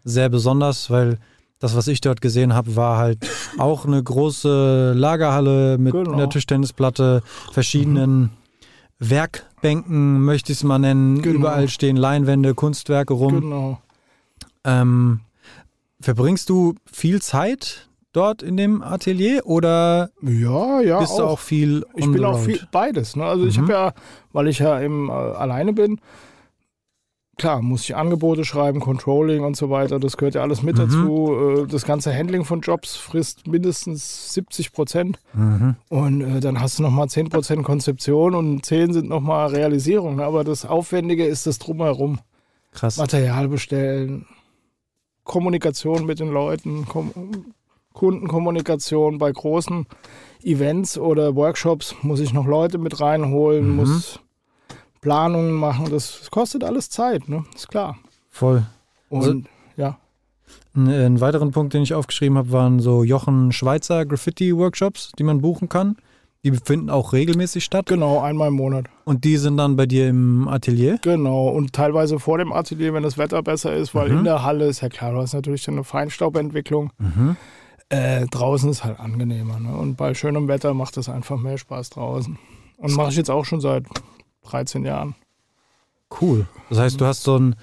[0.04, 1.18] sehr besonders, weil
[1.60, 3.28] das, was ich dort gesehen habe, war halt
[3.58, 6.14] auch eine große Lagerhalle mit Genau.
[6.14, 8.30] einer Tischtennisplatte, verschiedenen
[9.00, 11.22] Werkbänken, möchte ich es mal nennen.
[11.22, 11.39] Genau.
[11.39, 13.41] Überall stehen Leinwände, Kunstwerke rum.
[13.41, 13.82] Genau.
[14.64, 15.22] Ähm,
[16.00, 20.99] verbringst du viel Zeit dort in dem Atelier oder Ja, ja.
[20.99, 23.16] bist du auch viel Ich bin auch viel beides.
[23.16, 23.26] Ne?
[23.26, 23.63] Also ich Mhm.
[23.63, 23.93] habe ja,
[24.34, 25.99] weil ich ja eben äh, alleine bin,
[27.38, 29.99] klar, muss ich Angebote schreiben, Controlling und so weiter.
[29.99, 30.82] Das gehört ja alles mit Mhm.
[30.82, 31.63] dazu.
[31.63, 35.20] Äh, das ganze Handling von Jobs frisst mindestens 70 Prozent.
[35.34, 35.76] Mhm.
[35.89, 40.16] Und äh, dann hast du nochmal 10 Prozent Konzeption und 10 sind nochmal Realisierung.
[40.18, 40.24] Ne?
[40.24, 42.20] Aber das Aufwendige ist das Drumherum.
[42.72, 42.97] Krass.
[42.97, 44.26] Material bestellen,
[45.24, 46.86] Kommunikation mit den Leuten,
[47.96, 49.88] Kundenkommunikation bei großen
[50.43, 53.76] Events oder Workshops muss ich noch Leute mit reinholen, Mhm.
[53.78, 54.20] muss
[55.02, 55.88] Planungen machen.
[55.89, 57.43] Das, kostet alles Zeit, ne?
[57.56, 57.98] Ist klar.
[58.30, 58.64] Voll.
[59.10, 59.41] Und Also-
[59.78, 59.98] ja,
[60.76, 65.41] Ein, einen weiteren Punkt, den ich aufgeschrieben habe, waren so Jochen Schweizer Graffiti-Workshops, die man
[65.41, 65.96] buchen kann.
[66.43, 67.88] Die finden auch regelmäßig statt.
[67.88, 68.86] genau, einmal im Monat.
[69.04, 71.00] Und die sind dann bei dir im Atelier.
[71.02, 71.48] Genau.
[71.48, 74.18] Und teilweise vor dem Atelier, wenn das Wetter besser ist, weil Mhm.
[74.20, 76.91] in der Halle ist ja klar, du hast natürlich dann eine Feinstaubentwicklung.
[77.00, 77.36] Mhm.
[77.90, 79.60] Äh, draußen ist halt angenehmer.
[79.60, 79.76] Ne?
[79.76, 82.38] Und bei schönem Wetter macht es einfach mehr Spaß draußen.
[82.78, 83.86] Und mache ich jetzt auch schon seit
[84.44, 85.16] 13 Jahren.
[86.22, 86.48] Cool.
[86.70, 87.56] Das heißt, du hast so ein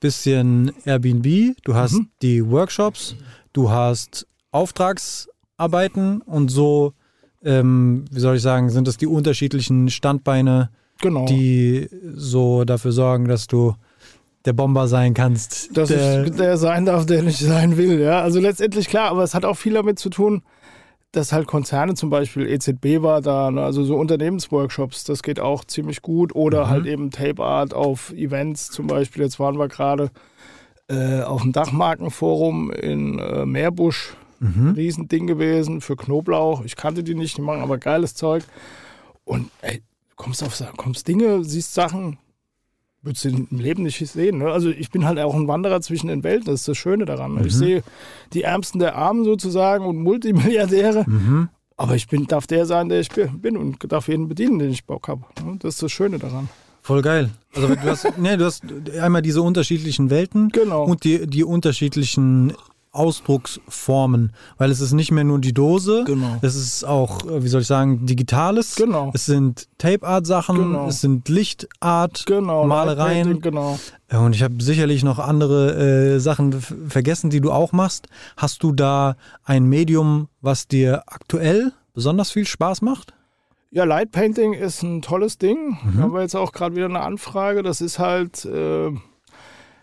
[0.00, 2.08] bisschen Airbnb, du hast Mhm.
[2.22, 3.16] die Workshops,
[3.52, 6.92] du hast Auftragsarbeiten und so,
[7.44, 10.70] ähm, wie soll ich sagen, sind das die unterschiedlichen Standbeine,
[11.00, 11.26] Genau.
[11.26, 13.74] die so dafür sorgen, dass du
[14.46, 15.76] der Bomber sein kannst.
[15.76, 18.00] dass der, ich der sein darf, der nicht sein will.
[18.00, 18.20] Ja?
[18.22, 20.42] Also letztendlich klar, aber es hat auch viel damit zu tun,
[21.12, 23.62] dass halt Konzerne zum Beispiel, EZB war da, ne?
[23.62, 26.34] also so Unternehmensworkshops, das geht auch ziemlich gut.
[26.34, 26.70] Oder Mhm.
[26.70, 29.22] halt eben Tape Art auf Events zum Beispiel.
[29.22, 30.10] Jetzt waren wir gerade
[30.88, 34.14] äh, auf dem Dachmarkenforum in äh, Meerbusch.
[34.38, 34.72] Mhm.
[34.76, 36.62] Riesending gewesen für Knoblauch.
[36.64, 38.44] Ich kannte die nicht, die machen aber geiles Zeug.
[39.24, 39.82] Und ey,
[40.14, 42.18] kommst auf kommst Dinge, siehst Sachen,
[43.06, 44.38] würdest du im Leben nicht sehen.
[44.38, 44.46] Ne?
[44.50, 47.34] Also ich bin halt auch ein Wanderer zwischen den Welten, das ist das Schöne daran.
[47.34, 47.40] ne?
[47.46, 47.58] Ich Mhm.
[47.58, 47.82] sehe
[48.34, 51.48] die Ärmsten der Armen sozusagen und Multimilliardäre, Mhm.
[51.78, 54.84] aber ich bin, darf der sein, der ich bin und darf jeden bedienen, den ich
[54.84, 55.22] Bock habe.
[55.44, 55.56] Ne?
[55.60, 56.48] Das ist das Schöne daran.
[56.82, 57.30] Voll geil.
[57.54, 58.62] Also du hast, nee, du hast
[59.00, 60.84] einmal diese unterschiedlichen Welten Genau.
[60.84, 62.52] und die, die unterschiedlichen
[62.96, 66.38] Ausdrucksformen, weil es ist nicht mehr nur die Dose, Genau.
[66.42, 68.74] es ist auch, äh, wie soll ich sagen, Digitales.
[68.76, 69.10] Genau.
[69.14, 70.88] Es sind Tape-Art-Sachen, Genau.
[70.88, 73.40] es sind Lichtart, Genau, Malereien.
[73.40, 73.78] Genau.
[74.12, 76.52] Und ich habe sicherlich noch andere äh, Sachen
[76.88, 78.08] vergessen, die du auch machst.
[78.36, 83.12] Hast du da ein Medium, was dir aktuell besonders viel Spaß macht?
[83.72, 85.70] Ja, Light Painting ist ein tolles Ding.
[85.82, 85.96] Mhm.
[85.96, 87.62] Da haben wir jetzt auch gerade wieder eine Anfrage.
[87.62, 88.90] Das ist halt, äh,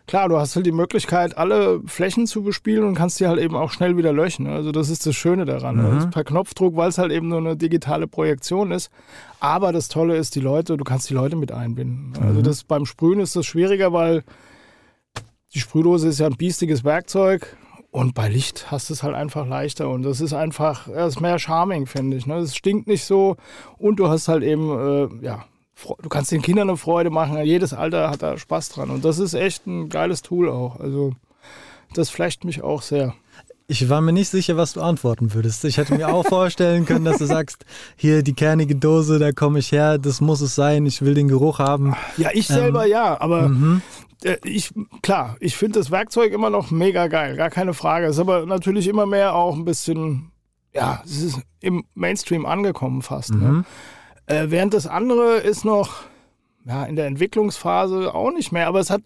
[0.08, 3.56] klar, du hast halt die Möglichkeit, alle Flächen zu bespielen und kannst die halt eben
[3.56, 4.47] auch schnell wieder löschen.
[4.47, 5.78] Also das ist das Schöne daran.
[5.78, 5.97] Mhm.
[5.99, 8.91] Ist per Knopfdruck, weil es halt eben nur eine digitale Projektion ist.
[9.39, 12.14] Aber das Tolle ist, die Leute, du kannst die Leute mit einbinden.
[12.22, 12.43] Also Mhm.
[12.43, 14.24] das beim Sprühen ist das schwieriger, weil
[15.54, 17.56] die Sprühdose ist ja ein biestiges Werkzeug.
[17.91, 19.88] Und bei Licht hast du es halt einfach leichter.
[19.88, 22.26] Und das ist einfach, das ist mehr Charming, finde ich.
[22.26, 22.38] Ne?
[22.38, 23.38] Es stinkt nicht so.
[23.78, 25.45] Und du hast halt eben, äh, ja,
[26.01, 27.38] du kannst den Kindern eine Freude machen.
[27.43, 28.89] Jedes Alter hat da Spaß dran.
[28.89, 30.80] Und das ist echt ein geiles Tool auch.
[30.80, 31.13] Also,
[31.93, 33.13] das flecht mich auch sehr.
[33.67, 35.63] Ich war mir nicht sicher, was du antworten würdest.
[35.63, 37.65] Ich hätte mir auch vorstellen können, dass du sagst,
[37.95, 41.30] hier die kernige Dose, da komme ich her, das muss es sein, ich will den
[41.30, 41.95] Geruch haben.
[42.17, 43.82] Ja, ich Ähm, selber ja, aber Mhm.
[44.24, 44.71] äh, ich,
[45.01, 48.07] klar, ich finde das Werkzeug immer noch mega geil, gar keine Frage.
[48.07, 50.32] Ist aber natürlich immer mehr auch ein bisschen,
[50.74, 53.34] ja, es ist im Mainstream angekommen fast.
[53.34, 53.63] Ne?
[54.34, 56.01] Äh, während das andere ist noch
[56.65, 59.01] ja, in der Entwicklungsphase auch nicht mehr, aber es hat,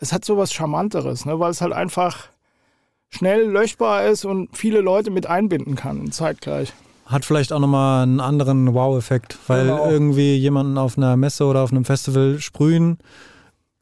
[0.00, 1.38] es hat so was Charmanteres, ne?
[1.40, 2.28] weil es halt einfach
[3.08, 6.72] schnell löschbar ist und viele Leute mit einbinden kann zeitgleich.
[7.06, 9.90] Hat vielleicht auch nochmal einen anderen Wow-Effekt, weil Genau.
[9.90, 12.98] irgendwie jemanden auf einer Messe oder auf einem Festival sprühen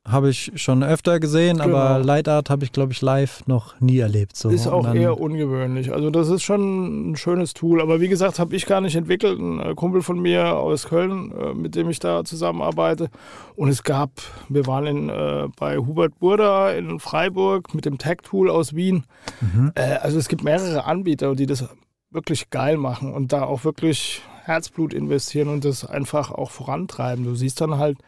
[0.07, 2.07] habe ich schon öfter gesehen, aber Genau.
[2.07, 4.37] Light Art habe ich, glaube ich, live noch nie erlebt.
[4.37, 4.51] So.
[4.51, 5.93] Ist auch eher ungewöhnlich.
[5.93, 7.81] Also das ist schon ein schönes Tool.
[7.81, 9.39] Aber wie gesagt, habe ich gar nicht entwickelt.
[9.39, 13.09] Ein äh, Kumpel von mir aus Köln, äh, mit dem ich da zusammenarbeite.
[13.57, 14.11] Und es gab,
[14.49, 19.05] wir waren in, äh, bei Hubert Burda in Freiburg mit dem Tag-Tool aus Wien.
[19.41, 19.73] Mhm.
[19.75, 21.69] Äh, also es gibt mehrere Anbieter, die das
[22.11, 27.25] wirklich geil machen und da auch wirklich Herzblut investieren und das einfach auch vorantreiben.
[27.25, 27.99] Du siehst dann halt,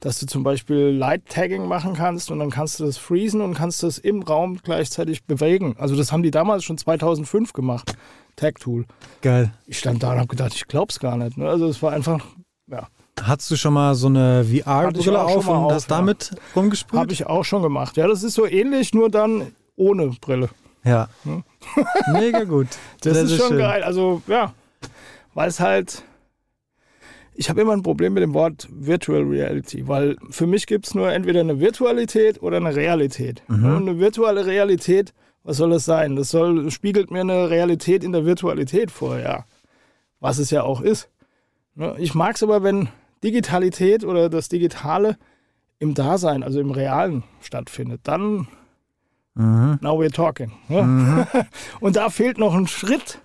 [0.00, 3.82] dass du zum Beispiel Light-Tagging machen kannst und dann kannst du das freezen und kannst
[3.82, 5.74] das im Raum gleichzeitig bewegen.
[5.78, 7.96] Also das haben die damals schon 2005 gemacht,
[8.36, 8.86] Tag-Tool.
[9.22, 9.52] Geil.
[9.66, 11.36] Ich stand da und habe gedacht, ich glaub's gar nicht.
[11.36, 11.48] Ne?
[11.48, 12.24] Also es war einfach,
[12.70, 12.88] ja,
[13.20, 15.96] Hattest du schon mal so eine VR-Brille auf und auf, hast ja.
[15.96, 17.00] damit rumgespielt?
[17.00, 17.96] habe ich auch schon gemacht.
[17.96, 20.48] Ja, das ist so ähnlich, nur dann ohne Brille.
[20.84, 21.08] Ja.
[21.24, 21.42] Hm?
[22.12, 22.68] Mega gut.
[23.00, 23.58] Das Sehr, ist sehr schon schön.
[23.58, 23.82] geil.
[23.82, 24.52] Also, ja,
[25.34, 26.04] weil es halt.
[27.34, 30.94] Ich habe immer ein Problem mit dem Wort Virtual Reality, weil für mich gibt es
[30.96, 33.44] nur entweder eine Virtualität oder eine Realität.
[33.46, 33.64] Mhm.
[33.64, 35.14] Und eine virtuelle Realität,
[35.44, 36.16] was soll das sein?
[36.16, 39.44] Das soll, spiegelt mir eine Realität in der Virtualität vor, ja.
[40.18, 41.10] Was es ja auch ist.
[41.76, 41.94] Ne?
[41.98, 42.88] Ich mag es aber, wenn
[43.22, 45.16] Digitalität oder das Digitale
[45.78, 48.00] im Dasein, also im Realen stattfindet.
[48.02, 48.48] Dann
[49.38, 49.78] Mhm.
[49.80, 50.52] Now we're talking.
[50.68, 51.26] Ne?
[51.80, 53.20] Und da fehlt noch ein Schritt,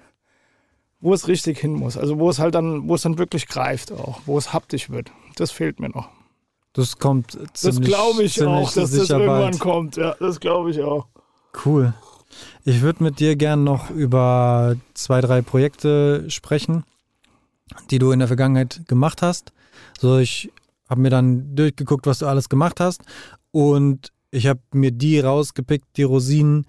[1.04, 1.98] wo es richtig hin muss.
[1.98, 5.12] Also wo es halt dann, wo es dann wirklich greift auch, wo es haptisch wird.
[5.36, 6.10] Das fehlt mir noch.
[6.72, 9.60] Das kommt Das ziemlich glaube ich auch, dass das irgendwann bald.
[9.60, 9.98] kommt.
[9.98, 11.06] Ja, das glaube ich auch.
[11.66, 11.94] Cool.
[12.64, 16.84] Ich würde mit dir gern noch über zwei, drei Projekte sprechen,
[17.92, 19.52] die du in der Vergangenheit gemacht hast.
[20.00, 20.52] So, ich
[20.90, 23.02] habe mir dann durchgeguckt, was du alles gemacht hast
[23.52, 26.66] und ich habe mir die rausgepickt, die Rosinen,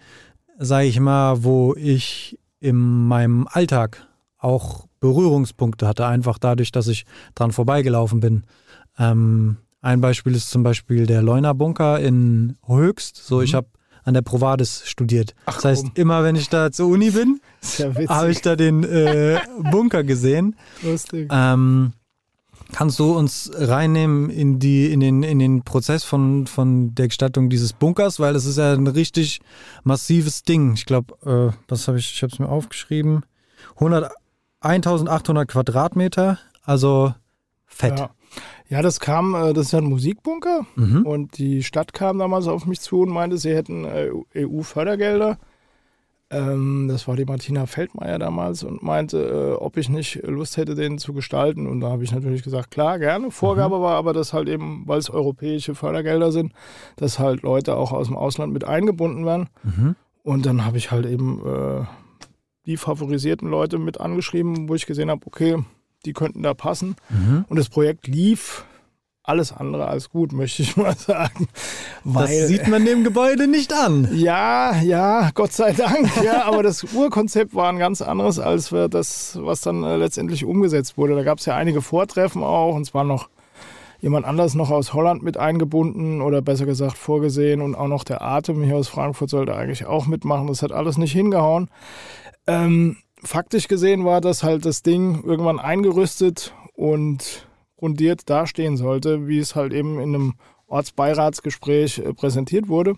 [0.59, 4.07] sage ich mal, wo ich in meinem Alltag
[4.45, 8.45] auch Berührungspunkte hatte, einfach dadurch, dass ich dran vorbeigelaufen bin.
[8.99, 13.17] Ähm, ein Beispiel ist zum Beispiel der Leuna Bunker in Höchst.
[13.17, 13.69] So, ich habe
[14.05, 15.35] an der Provadis studiert.
[15.47, 15.93] Ach, das heißt, komm.
[15.95, 17.41] immer wenn ich da zur Uni bin,
[17.79, 19.41] ja habe ich da den äh,
[19.71, 20.57] Bunker gesehen.
[20.83, 21.29] Lustig.
[21.31, 21.93] Ähm,
[22.73, 27.51] kannst du uns reinnehmen in die in den in den Prozess von von der Gestaltung
[27.51, 29.41] dieses Bunkers, weil das ist ja ein richtig
[29.83, 30.75] massives Ding.
[30.75, 31.15] Ich glaube,
[31.53, 32.13] äh, was habe ich?
[32.13, 33.25] Ich habe es mir aufgeschrieben.
[33.77, 34.13] 100,
[34.65, 37.15] 1800 Quadratmeter, also
[37.67, 37.99] fett.
[37.99, 38.11] Ja.
[38.69, 40.67] ja, das kam, äh, das ist ja ein Musikbunker.
[40.77, 41.07] Mhm.
[41.07, 45.39] Und die Stadt kam damals auf mich zu und meinte, sie hätten äh, EU-Fördergelder.
[46.31, 50.75] Ähm, das war die Martina Feldmeier damals und meinte, äh, ob ich nicht Lust hätte,
[50.75, 51.67] den zu gestalten.
[51.67, 53.31] Und da habe ich natürlich gesagt, klar, gerne.
[53.31, 56.53] Vorgabe war aber, dass halt eben, weil es europäische Fördergelder sind,
[56.97, 59.49] dass halt Leute auch aus dem Ausland mit eingebunden werden.
[59.63, 59.97] Mhm.
[60.23, 61.87] Und dann habe ich halt eben
[62.67, 65.59] die favorisierten Leute mit angeschrieben, wo ich gesehen habe, okay,
[66.05, 66.97] die könnten da passen.
[67.11, 67.45] Mhm.
[67.49, 68.65] Und das Projekt lief
[69.27, 71.49] alles andere als gut, möchte ich mal sagen.
[72.05, 74.09] Das Weil, sieht man dem Gebäude nicht an.
[74.13, 76.11] ja, ja, Gott sei Dank.
[76.23, 80.99] Ja, aber das Urkonzept war ein ganz anderes als das, was dann äh, letztendlich umgesetzt
[80.99, 81.15] wurde.
[81.15, 83.29] Da gab es ja einige Vortreffen auch und es war noch
[84.03, 88.21] jemand anders noch aus Holland mit eingebunden oder besser gesagt vorgesehen und auch noch der
[88.21, 90.47] Atem hier aus Frankfurt sollte eigentlich auch mitmachen.
[90.47, 91.71] Das hat alles nicht hingehauen.
[92.47, 99.39] Ähm, faktisch gesehen war das halt das Ding irgendwann eingerüstet und grundiert dastehen sollte, wie
[99.39, 100.35] es halt eben in einem
[100.67, 102.95] Ortsbeiratsgespräch äh, präsentiert wurde.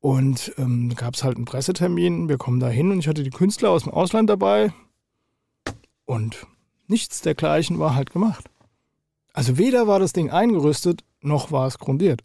[0.00, 3.30] Und ähm, gab es halt einen Pressetermin, wir kommen da hin und ich hatte die
[3.30, 4.72] Künstler aus dem Ausland dabei
[6.06, 6.46] und
[6.86, 8.46] nichts dergleichen war halt gemacht.
[9.34, 12.22] Also weder war das Ding eingerüstet, noch war es grundiert.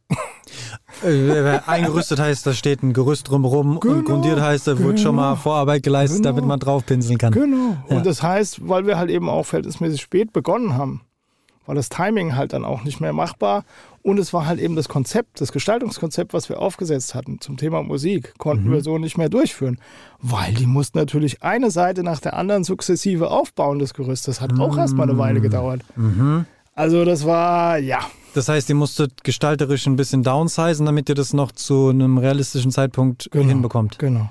[1.03, 5.15] Äh, eingerüstet heißt, da steht ein Gerüst drumherum Genau, und grundiert heißt, da wird schon
[5.15, 6.29] mal genau, Vorarbeit geleistet, genau.
[6.29, 7.33] damit man draufpinseln kann.
[7.33, 7.77] Genau.
[7.89, 7.97] Ja.
[7.97, 11.01] Und das heißt, weil wir halt eben auch verhältnismäßig spät begonnen haben,
[11.65, 13.65] war das Timing halt dann auch nicht mehr machbar.
[14.03, 17.81] Und es war halt eben das Konzept, das Gestaltungskonzept, was wir aufgesetzt hatten zum Thema
[17.81, 19.79] Musik, konnten wir so nicht mehr durchführen.
[20.19, 24.27] Weil die mussten natürlich eine Seite nach der anderen sukzessive aufbauen, das Gerüst.
[24.27, 25.81] Das hat auch erstmal eine Weile gedauert.
[25.95, 26.45] Mhm.
[26.75, 27.99] Also das war, ja,
[28.35, 32.69] Das heißt, ihr musstet gestalterisch ein bisschen downsizen, damit ihr das noch zu einem realistischen
[32.71, 33.45] Zeitpunkt Genau.
[33.47, 33.97] hinbekommt.
[33.97, 34.29] Genau.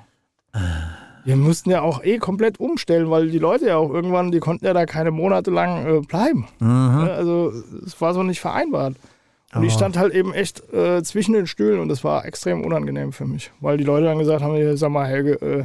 [1.24, 4.66] Wir mussten ja auch eh komplett umstellen, weil die Leute ja auch irgendwann, die konnten
[4.66, 6.46] ja da keine Monate lang äh, bleiben.
[6.60, 7.08] Mhm.
[7.08, 7.50] Also
[7.86, 8.94] es war so nicht vereinbart.
[9.54, 9.76] Und ich Oh.
[9.76, 13.52] stand halt eben echt äh, zwischen den Stühlen und das war extrem unangenehm für mich,
[13.60, 15.64] weil die Leute dann gesagt haben, "Hier, sag mal Helge, äh,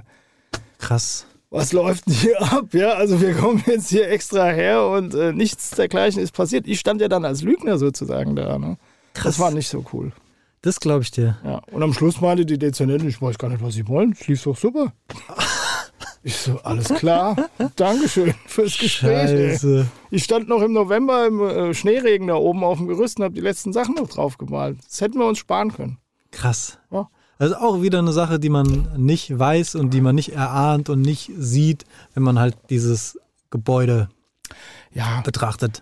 [0.78, 1.26] Krass.
[1.50, 2.74] Was läuft denn hier ab?
[2.74, 6.68] Ja, also wir kommen jetzt hier extra her und äh, nichts dergleichen ist passiert.
[6.68, 8.58] Ich stand ja dann als Lügner sozusagen da.
[8.60, 8.78] Ne?
[9.14, 10.12] Das war nicht so cool.
[10.62, 11.38] Das glaube ich dir.
[11.44, 11.62] Ja.
[11.72, 14.12] Und am Schluss meinte die Dezernentin, ich weiß gar nicht, was sie wollen.
[14.12, 14.94] Es lief doch super.
[16.22, 17.50] Ich so, alles klar.
[17.78, 19.30] Dankeschön fürs Gespräch.
[19.30, 19.50] ey.
[19.52, 19.86] Scheiße.
[20.12, 23.34] Ich stand noch im November im äh, Schneeregen da oben auf dem Gerüst und habe
[23.34, 24.80] die letzten Sachen noch drauf gemalt.
[24.86, 25.98] Das hätten wir uns sparen können.
[26.32, 26.78] Krass.
[26.92, 27.10] Ja.
[27.40, 31.02] Also auch wieder eine Sache, die man nicht weiß und die man nicht erahnt und
[31.02, 33.18] nicht sieht, wenn man halt dieses
[33.50, 34.10] Gebäude
[34.94, 35.82] Ja, betrachtet.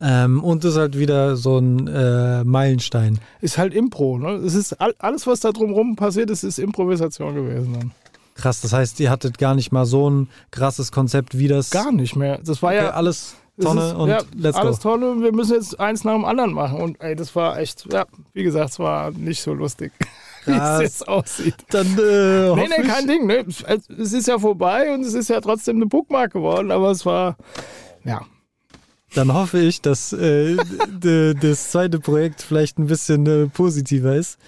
[0.00, 3.18] Ähm, und das ist halt wieder so ein äh, Meilenstein.
[3.40, 4.18] ist halt Impro.
[4.18, 4.30] Ne?
[4.36, 7.74] Es ist all, alles, was da drumherum passiert ist, ist Improvisation gewesen.
[7.74, 7.92] Dann.
[8.34, 11.70] Krass, das heißt, ihr hattet gar nicht mal so ein krasses Konzept wie das.
[11.70, 12.38] Gar nicht mehr.
[12.44, 14.90] Das war okay, ja alles es Tonne ist, und ja, let's alles go.
[14.90, 16.78] toll und wir müssen jetzt eins nach dem anderen machen.
[16.78, 19.92] Und ey, das war echt, ja, wie gesagt, es war nicht so lustig,
[20.46, 21.54] wie es jetzt aussieht.
[21.70, 23.26] Dann äh, Nee, nee, kein Ding.
[23.26, 23.44] Ne?
[23.46, 27.04] Es es ist ja vorbei und es ist ja trotzdem eine Bookmark geworden, aber es
[27.06, 27.36] war,
[28.04, 28.20] ja,
[29.14, 30.56] Dann hoffe ich, dass äh,
[31.00, 34.38] das zweite Projekt vielleicht ein bisschen äh, positiver ist.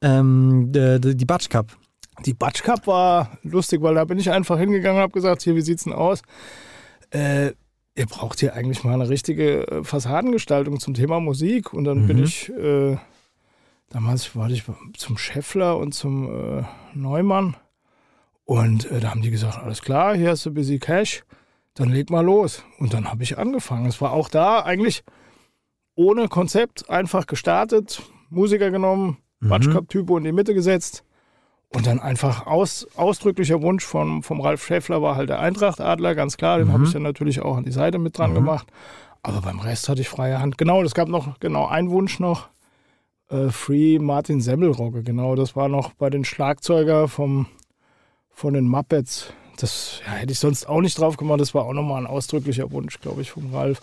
[0.00, 1.76] Ähm, die Batsch Cup.
[2.24, 5.56] Die Batsch Cup war lustig, weil da bin ich einfach hingegangen und habe gesagt, hier,
[5.56, 6.22] wie sieht's denn aus?
[7.10, 7.52] Äh,
[7.96, 11.72] ihr braucht hier eigentlich mal eine richtige äh, Fassadengestaltung zum Thema Musik.
[11.72, 12.24] Und dann bin Mhm.
[12.24, 12.96] ich, äh,
[13.94, 14.64] damals war ich
[14.96, 16.64] zum Scheffler und zum äh,
[16.94, 17.56] Neumann.
[18.44, 21.22] Und äh, da haben die gesagt, alles klar, hier hast du ein bisschen Cash,
[21.74, 22.62] dann leg mal los.
[22.78, 23.86] Und dann habe ich angefangen.
[23.86, 25.02] Es war auch da eigentlich
[25.94, 29.48] ohne Konzept, einfach gestartet, Musiker genommen, Mhm.
[29.48, 31.04] Batsch Cup Typo in die Mitte gesetzt.
[31.68, 36.36] Und dann einfach aus, ausdrücklicher Wunsch von, vom Ralf Schäffler war halt der Eintracht-Adler, ganz
[36.36, 36.58] klar.
[36.58, 36.72] Den Mhm.
[36.72, 38.34] habe ich dann natürlich auch an die Seite mit dran Mhm.
[38.36, 38.66] gemacht.
[39.22, 40.56] Aber beim Rest hatte ich freie Hand.
[40.58, 42.48] Genau, es gab noch genau einen Wunsch noch.
[43.28, 45.34] Äh, Free Martin Semmelrogge, genau.
[45.34, 47.46] Das war noch bei den Schlagzeuger vom,
[48.30, 49.32] von den Muppets.
[49.56, 51.40] Das ja, hätte ich sonst auch nicht drauf gemacht.
[51.40, 53.80] Das war auch nochmal ein ausdrücklicher Wunsch, glaube ich, vom Ralf.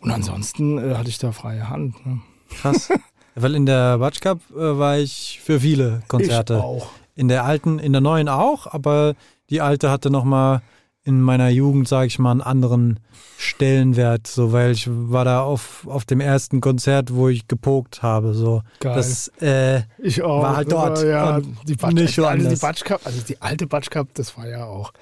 [0.00, 2.04] Und ansonsten äh, hatte ich da freie Hand.
[2.06, 2.20] Ne?
[2.50, 2.88] Krass.
[3.34, 6.54] Weil in der Batsch Cup äh, war ich für viele Konzerte.
[6.54, 6.88] Ich auch.
[7.14, 9.14] In der alten, in der neuen auch, aber
[9.50, 10.62] die alte hatte nochmal
[11.04, 13.00] in meiner Jugend, sage ich mal, einen anderen
[13.38, 18.34] Stellenwert, so weil ich war da auf, auf dem ersten Konzert, wo ich gepokt habe.
[18.34, 18.62] So.
[18.80, 18.94] Geil.
[18.94, 20.42] Das, äh, Ich auch.
[20.42, 22.56] War halt dort ja, die Batsch, nicht also die.
[22.56, 24.92] Batsch Cup, also die alte Batsch Cup, das war ja auch.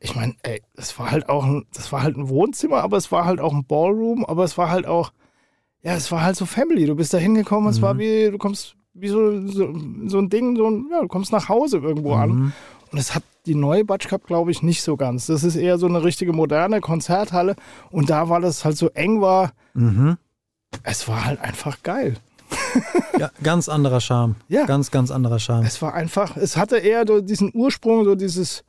[0.00, 3.10] Ich meine, ey, das war halt auch ein, das war halt ein Wohnzimmer, aber es
[3.12, 5.12] war halt auch ein Ballroom, aber es war halt auch,
[5.82, 6.86] ja, es war halt so Family.
[6.86, 7.82] Du bist da hingekommen, es Mhm.
[7.82, 9.72] war wie, du kommst wie so, so,
[10.06, 12.30] so ein Ding, so ein, ja, du kommst nach Hause irgendwo an.
[12.30, 12.52] mhm.
[12.90, 15.26] Und das hat die neue Batsch Cup, glaube ich, nicht so ganz.
[15.26, 17.56] Das ist eher so eine richtige moderne Konzerthalle.
[17.90, 20.16] Und da war das halt so eng war, Mhm.
[20.82, 22.14] es war halt einfach geil.
[23.18, 24.34] Ja, ganz anderer Charme.
[24.48, 24.66] Ja.
[24.66, 25.64] Ganz, ganz anderer Charme.
[25.64, 28.62] Es war einfach, es hatte eher so diesen Ursprung, so dieses,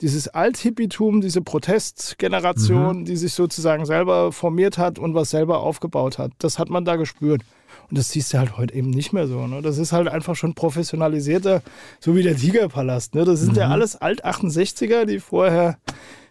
[0.00, 6.32] dieses Althippitum, diese Protestgeneration, die sich sozusagen selber formiert hat und was selber aufgebaut hat.
[6.38, 7.42] Das hat man da gespürt.
[7.94, 9.46] Und das siehst du halt heute eben nicht mehr so.
[9.46, 9.62] Ne?
[9.62, 11.62] Das ist halt einfach schon professionalisierter,
[12.00, 13.14] so wie der Tigerpalast.
[13.14, 13.24] Ne?
[13.24, 15.78] Das sind ja alles Alt-68er, die vorher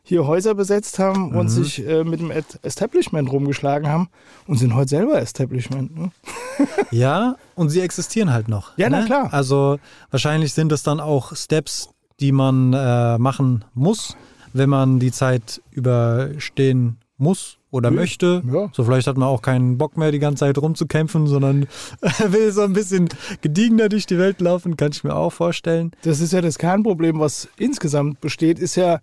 [0.03, 2.33] hier Häuser besetzt haben und sich äh, mit dem
[2.63, 4.09] Establishment rumgeschlagen haben
[4.45, 5.97] und sind heute selber Establishment.
[5.97, 6.11] Ne?
[6.91, 8.77] Ja, und sie existieren halt noch.
[8.77, 9.05] Ja, na ne?
[9.05, 9.29] klar.
[9.31, 9.79] Also
[10.11, 14.17] wahrscheinlich sind es dann auch Steps, die man äh, machen muss,
[14.51, 18.43] wenn man die Zeit überstehen muss oder Ja, möchte.
[18.53, 18.69] ja.
[18.73, 21.65] So vielleicht hat man auch keinen Bock mehr, die ganze Zeit rumzukämpfen, sondern
[22.27, 23.09] will so ein bisschen
[23.41, 25.91] gediegener durch die Welt laufen, kann ich mir auch vorstellen.
[26.03, 28.99] Das ist ja das Kernproblem, was insgesamt besteht, ist ja,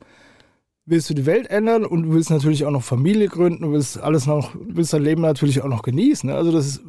[0.87, 3.99] willst du die Welt ändern und du willst natürlich auch noch Familie gründen, du willst
[4.01, 6.29] alles noch, willst dein Leben natürlich auch noch genießen.
[6.31, 6.37] ne?
[6.37, 6.81] Also das ist,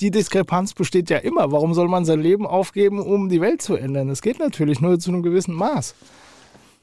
[0.00, 1.52] die Diskrepanz besteht ja immer.
[1.52, 4.08] Warum soll man sein Leben aufgeben, um die Welt zu ändern?
[4.08, 5.94] Das geht natürlich nur zu einem gewissen Maß.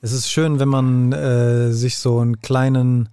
[0.02, 3.10] Es ist schön, wenn man äh, sich so einen kleinen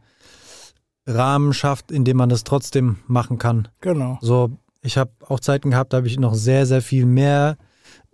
[1.07, 3.69] Rahmen schafft, in dem man das trotzdem machen kann.
[3.81, 4.19] Genau.
[4.21, 4.51] So,
[4.83, 7.57] ich habe auch Zeiten gehabt, da habe ich noch sehr, sehr viel mehr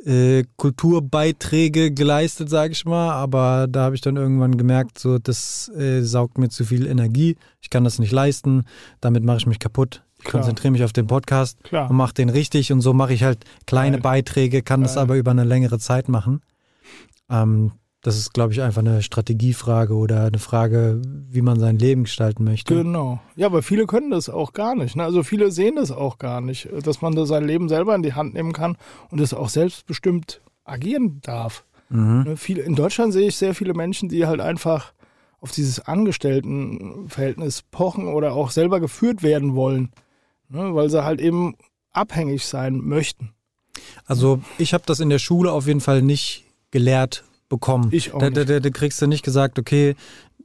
[0.04, 3.12] äh, Kulturbeiträge geleistet, sage ich mal.
[3.12, 7.36] Aber da habe ich dann irgendwann gemerkt, so, das äh, saugt mir zu viel Energie.
[7.60, 8.64] Ich kann das nicht leisten.
[9.00, 10.02] Damit mache ich mich kaputt.
[10.18, 10.42] Ich Klar.
[10.42, 11.88] konzentriere mich auf den Podcast Klar.
[11.90, 12.72] und mache den richtig.
[12.72, 14.02] Und so mache ich halt kleine Geil.
[14.02, 15.02] Beiträge, kann das Geil.
[15.04, 16.40] aber über eine längere Zeit machen.
[17.30, 17.72] Ähm,
[18.02, 22.44] das ist, glaube ich, einfach eine Strategiefrage oder eine Frage, wie man sein Leben gestalten
[22.44, 22.74] möchte.
[22.74, 23.20] Genau.
[23.36, 24.96] Ja, aber viele können das auch gar nicht.
[24.96, 25.04] Ne?
[25.04, 28.14] Also viele sehen das auch gar nicht, dass man da sein Leben selber in die
[28.14, 28.76] Hand nehmen kann
[29.10, 31.64] und es auch selbstbestimmt agieren darf.
[31.90, 32.22] Mhm.
[32.24, 34.92] Ne, in Deutschland sehe ich sehr viele Menschen, die halt einfach
[35.40, 39.90] auf dieses Angestelltenverhältnis pochen oder auch selber geführt werden wollen,
[40.48, 41.54] ne, weil sie halt eben
[41.92, 43.32] abhängig sein möchten.
[44.06, 47.88] Also ich habe das in der Schule auf jeden Fall nicht gelehrt bekommen.
[47.92, 49.94] Ich auch da, da, da kriegst du nicht gesagt, okay,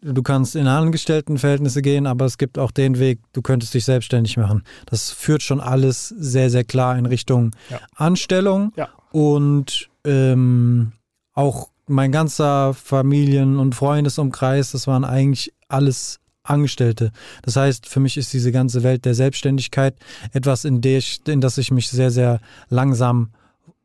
[0.01, 4.35] du kannst in Angestelltenverhältnisse gehen, aber es gibt auch den Weg, du könntest dich selbstständig
[4.35, 4.63] machen.
[4.87, 7.79] Das führt schon alles sehr, sehr klar in Richtung Ja.
[7.95, 8.89] Anstellung Ja.
[9.11, 10.91] und ähm,
[11.33, 17.11] auch mein ganzer Familien- und Freundesumkreis, das waren eigentlich alles Angestellte.
[17.41, 19.95] Das heißt, für mich ist diese ganze Welt der Selbstständigkeit
[20.33, 22.39] etwas, in, der ich, in das ich mich sehr, sehr
[22.69, 23.29] langsam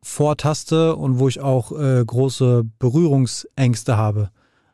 [0.03, 4.31] vortaste und wo ich auch äh, große Berührungsängste habe,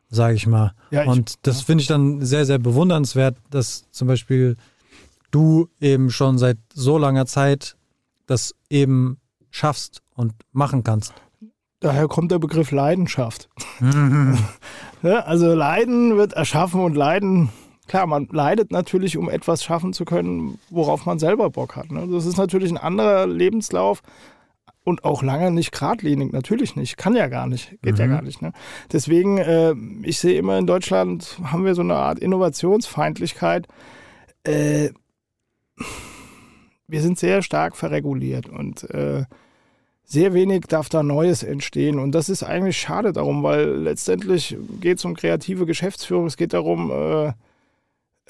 [0.09, 0.73] sage ich mal.
[0.91, 1.65] Ja, ich- und das ja.
[1.65, 4.55] finde ich dann sehr, sehr bewundernswert, dass zum Beispiel
[5.31, 7.75] du eben schon seit so langer Zeit
[8.25, 9.19] das eben
[9.51, 11.13] schaffst und machen kannst.
[11.79, 13.49] Daher kommt der Begriff Leidenschaft.
[15.03, 17.49] Ja, also Leiden wird erschaffen und Leiden,
[17.87, 21.91] klar, man leidet natürlich, um etwas schaffen zu können, worauf man selber Bock hat.
[21.91, 22.07] Ne?
[22.11, 24.01] Das ist natürlich ein anderer Lebenslauf
[24.87, 26.95] und auch lange nicht geradlinig, natürlich nicht.
[26.95, 28.41] Kann ja gar nicht, geht ja gar nicht.
[28.41, 28.53] Ne?
[28.89, 33.67] Deswegen, äh, ich sehe immer in Deutschland haben wir so eine Art Innovationsfeindlichkeit.
[34.45, 34.91] Äh,
[36.87, 39.25] wir sind sehr stark verreguliert und äh,
[40.05, 41.99] sehr wenig darf da Neues entstehen.
[41.99, 46.27] Und das ist eigentlich schade darum, weil letztendlich geht es um kreative Geschäftsführung.
[46.27, 47.33] Es geht darum, äh,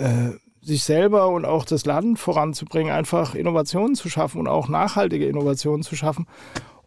[0.03, 0.31] äh,
[0.67, 5.81] sich selber und auch das Land voranzubringen, einfach Innovationen zu schaffen und auch nachhaltige Innovationen
[5.81, 6.27] zu schaffen.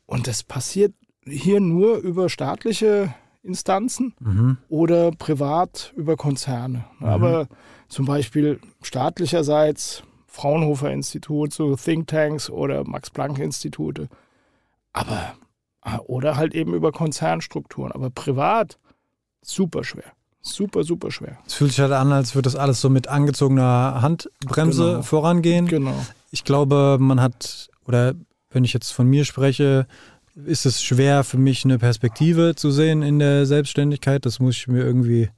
[0.07, 4.59] Und das passiert hier nur über staatliche Instanzen Mhm.
[4.68, 6.85] oder privat über Konzerne.
[7.01, 7.49] Aber
[7.89, 14.09] zum Beispiel staatlicherseits Fraunhofer Institut, so Thinktanks oder Max-Planck-Institute.
[14.93, 15.35] Aber,
[15.81, 17.93] ah, oder halt eben über Konzernstrukturen.
[17.93, 18.78] Aber privat
[19.43, 20.12] super schwer.
[20.43, 21.38] Super, super schwer.
[21.47, 25.03] Es fühlt sich halt an, als würde das alles so mit angezogener Handbremse Genau.
[25.03, 25.66] vorangehen.
[25.66, 25.95] Genau.
[26.30, 28.14] Ich glaube, man hat, oder
[28.51, 29.86] wenn ich jetzt von mir spreche,
[30.47, 34.24] ist es schwer für mich eine Perspektive zu sehen in der Selbstständigkeit.
[34.24, 35.28] Das muss ich mir irgendwie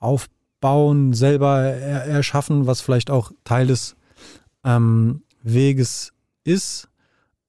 [0.00, 3.94] aufbauen, selber er erschaffen, was vielleicht auch Teil des
[4.64, 6.12] ähm, Weges
[6.44, 6.88] ist.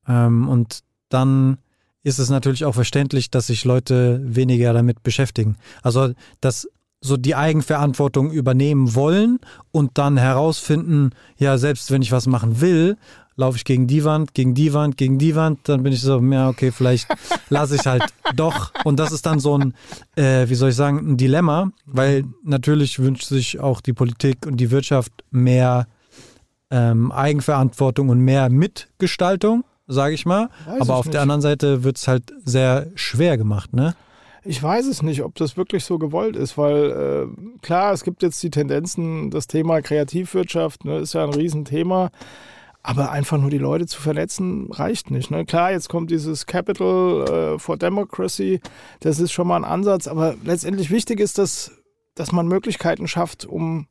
[0.07, 1.57] Ähm, und dann
[2.03, 5.57] ist es natürlich auch verständlich, dass sich Leute weniger damit beschäftigen.
[5.81, 6.67] Also, dass
[7.01, 9.39] so die Eigenverantwortung übernehmen wollen
[9.71, 12.97] und dann herausfinden, ja, selbst wenn ich was machen will,
[13.39, 16.19] laufe ich gegen die Wand, gegen die Wand, gegen die Wand, dann bin ich so,
[16.19, 17.07] ja, okay, vielleicht
[17.49, 18.03] lasse ich halt
[18.35, 18.73] doch.
[18.83, 19.73] Und das ist dann so ein,
[20.15, 24.57] äh, wie soll ich sagen, ein Dilemma, weil natürlich wünscht sich auch die Politik und
[24.57, 25.87] die Wirtschaft mehr
[26.69, 30.49] ähm, Eigenverantwortung und mehr Mitgestaltung, sage ich mal.
[30.65, 31.13] Weiß Aber ich auf nicht.
[31.13, 33.95] der anderen Seite wird es halt sehr schwer gemacht, ne?
[34.49, 38.23] Ich weiß es nicht, ob das wirklich so gewollt ist, weil äh, klar, es gibt
[38.23, 42.09] jetzt die Tendenzen, das Thema Kreativwirtschaft ne, ist ja ein Riesenthema,
[42.81, 45.29] aber einfach nur die Leute zu vernetzen reicht nicht.
[45.29, 45.45] Ne?
[45.45, 48.59] Klar, jetzt kommt dieses Capital äh, for Democracy,
[49.01, 51.71] das ist schon mal ein Ansatz, aber letztendlich wichtig ist, dass,
[52.15, 53.85] dass man Möglichkeiten schafft, um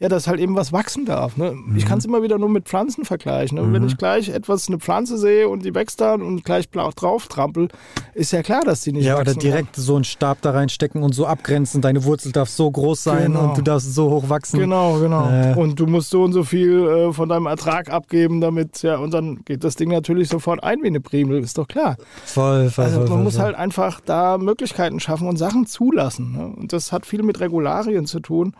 [0.00, 1.36] ja, dass halt eben was wachsen darf.
[1.36, 1.56] Ne?
[1.76, 3.58] Ich kann es immer wieder nur mit Pflanzen vergleichen.
[3.58, 3.72] Ne?
[3.72, 7.26] Wenn ich gleich etwas, eine Pflanze sehe und die wächst dann und gleich blau- drauf
[7.26, 7.66] trampel,
[8.14, 9.40] ist ja klar, dass die nicht Ja, oder wachsen kann.
[9.50, 11.80] direkt so einen Stab da reinstecken und so abgrenzen.
[11.80, 13.48] Deine Wurzel darf so groß sein Genau.
[13.48, 14.60] und du darfst so hoch wachsen.
[14.60, 15.28] Genau, genau.
[15.30, 15.54] Äh.
[15.56, 19.12] Und du musst so und so viel äh, von deinem Ertrag abgeben, damit, ja, und
[19.12, 21.96] dann geht das Ding natürlich sofort ein wie eine Primel, ist doch klar.
[22.24, 23.44] Voll, voll, Also voll, man voll, muss voll.
[23.46, 26.32] halt einfach da Möglichkeiten schaffen und Sachen zulassen.
[26.36, 26.46] Ne?
[26.56, 28.54] Und das hat viel mit Regularien zu tun.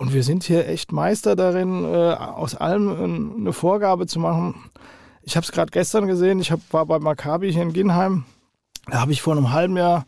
[0.00, 4.54] Und wir sind hier echt Meister darin, äh, aus allem eine Vorgabe zu machen.
[5.20, 8.24] Ich habe es gerade gestern gesehen, ich hab, war bei Maccabi hier in Ginheim.
[8.86, 10.06] Da habe ich vor einem halben Jahr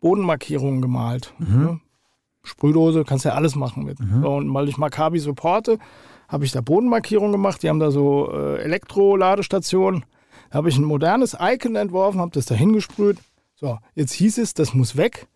[0.00, 1.34] Bodenmarkierungen gemalt.
[1.38, 1.80] Ne?
[2.44, 3.98] Sprühdose, kannst ja alles machen mit.
[4.22, 5.80] So, und weil ich Maccabi supporte,
[6.28, 7.64] habe ich da Bodenmarkierungen gemacht.
[7.64, 10.04] Die haben da so äh, Elektroladestationen.
[10.50, 13.18] Da habe ich ein modernes Icon entworfen, habe das da hingesprüht.
[13.56, 15.26] So, jetzt hieß es, das muss weg.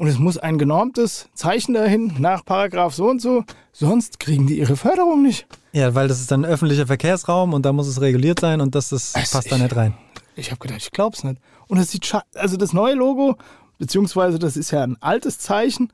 [0.00, 3.44] Und es muss ein genormtes Zeichen dahin, nach Paragraph so und so.
[3.70, 5.46] Sonst kriegen die ihre Förderung nicht.
[5.72, 8.88] Ja, weil das ist dann öffentlicher Verkehrsraum und da muss es reguliert sein und das,
[8.88, 9.92] das Es- passt da ich- nicht rein.
[10.36, 11.36] Ich habe gedacht, ich glaub's nicht.
[11.68, 13.36] Und es sieht also das neue Logo,
[13.76, 15.92] beziehungsweise das ist ja ein altes Zeichen,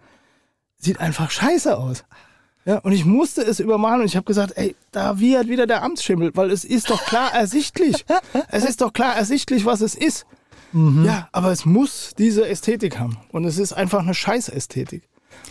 [0.79, 2.05] sieht einfach scheiße aus.
[2.65, 5.83] Ja, und ich musste es übermalen und ich habe gesagt, ey, da wird wieder der
[5.83, 8.05] Amtsschimmel, weil es ist doch klar ersichtlich.
[8.51, 10.27] es ist doch klar ersichtlich, was es ist.
[11.05, 13.17] Ja, aber es muss diese Ästhetik haben.
[13.33, 15.09] Und es ist einfach eine Scheißästhetik.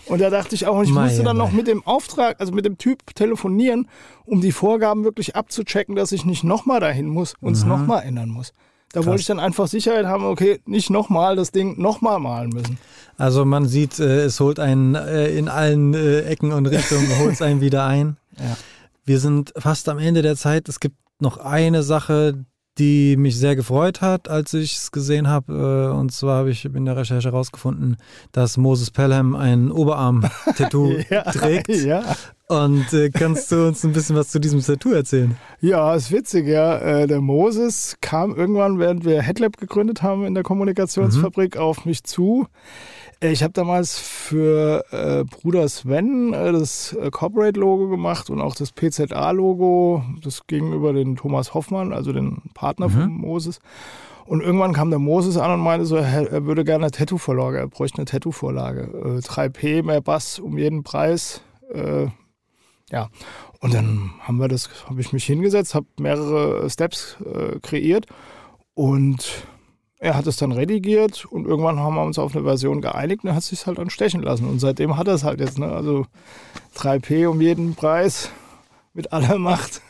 [0.07, 2.65] Und da dachte ich auch, und ich musste dann noch mit dem Auftrag, also mit
[2.65, 3.87] dem Typ telefonieren,
[4.25, 8.29] um die Vorgaben wirklich abzuchecken, dass ich nicht nochmal dahin muss und es nochmal ändern
[8.29, 8.53] muss.
[8.93, 12.77] Da wollte ich dann einfach Sicherheit haben, okay, nicht nochmal das Ding nochmal malen müssen.
[13.17, 17.33] Also man sieht, äh, es holt einen äh, in allen äh, Ecken und Richtungen, holt
[17.33, 18.17] es einen wieder ein.
[18.37, 18.57] Ja.
[19.03, 20.69] Wir sind fast am Ende der Zeit.
[20.69, 22.45] Es gibt noch eine Sache,
[22.77, 25.53] die mich sehr gefreut hat, als ich es gesehen habe.
[25.93, 27.97] Äh, und zwar habe ich in der Recherche herausgefunden,
[28.31, 30.97] dass Moses Pelham ein Oberarm-Tattoo
[31.31, 31.69] trägt.
[31.69, 32.03] ja.
[32.47, 35.35] Und äh, kannst du uns ein bisschen was zu diesem Tattoo erzählen?
[35.61, 36.77] Ja, ist witzig, ja.
[36.77, 41.61] Äh, der Moses kam irgendwann, während wir Headlab gegründet haben in der Kommunikationsfabrik, mhm.
[41.61, 42.45] auf mich zu.
[43.19, 48.53] Äh, ich habe damals für äh, Bruder Sven äh, das äh, Corporate-Logo gemacht und auch
[48.53, 50.03] das PZA-Logo.
[50.21, 52.91] Das gegenüber den Thomas Hoffmann, also den Partner mhm.
[52.91, 53.59] von Moses.
[54.27, 57.67] Und irgendwann kam der Moses an und meinte so, er würde gerne eine Tattoo-Vorlage, er
[57.67, 59.21] bräuchte eine Tattoo-Vorlage.
[59.23, 61.41] 3P, mehr Bass um jeden Preis.
[62.89, 63.09] Äh, ja,
[63.59, 68.05] und dann haben wir das, habe ich mich hingesetzt, habe mehrere Steps äh, kreiert
[68.73, 69.47] und
[69.97, 73.29] er hat es dann redigiert und irgendwann haben wir uns auf eine Version geeinigt und
[73.29, 74.47] er hat sich halt dann stechen lassen.
[74.47, 75.67] Und seitdem hat er es halt jetzt, ne?
[75.67, 76.05] Also
[76.75, 78.29] 3P um jeden Preis
[78.93, 79.81] mit aller Macht.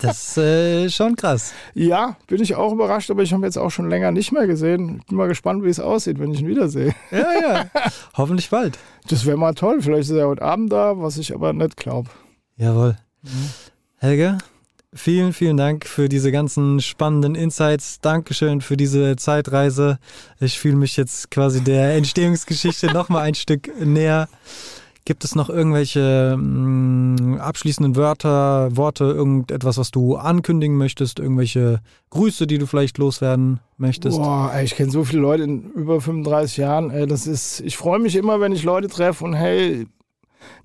[0.00, 1.52] Das ist äh, schon krass.
[1.74, 5.02] Ja, bin ich auch überrascht, aber ich habe jetzt auch schon länger nicht mehr gesehen.
[5.08, 6.94] Bin mal gespannt, wie es aussieht, wenn ich ihn wiedersehe.
[7.10, 7.70] Ja, ja.
[8.16, 8.78] Hoffentlich bald.
[9.08, 9.80] Das wäre mal toll.
[9.80, 12.10] Vielleicht ist er heute Abend da, was ich aber nicht glaube.
[12.56, 12.96] Jawohl.
[13.22, 13.50] Mhm.
[13.98, 14.38] Helge,
[14.92, 18.00] vielen, vielen Dank für diese ganzen spannenden Insights.
[18.00, 19.98] Dankeschön für diese Zeitreise.
[20.40, 24.28] Ich fühle mich jetzt quasi der Entstehungsgeschichte noch mal ein Stück näher.
[25.06, 31.80] Gibt es noch irgendwelche mh, mm, abschließenden Wörter, Worte, irgendetwas, was du ankündigen möchtest, irgendwelche
[32.10, 34.18] Grüße, die du vielleicht loswerden möchtest?
[34.18, 37.08] Boah, ey, ich kenne so viele Leute in über 35 Jahren.
[37.08, 39.86] Das ist, ich freue mich immer, wenn ich Leute treffe und hey,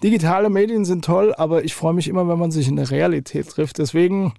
[0.01, 3.47] digitale Medien sind toll, aber ich freue mich immer, wenn man sich in der Realität
[3.47, 3.77] trifft.
[3.77, 4.33] Deswegen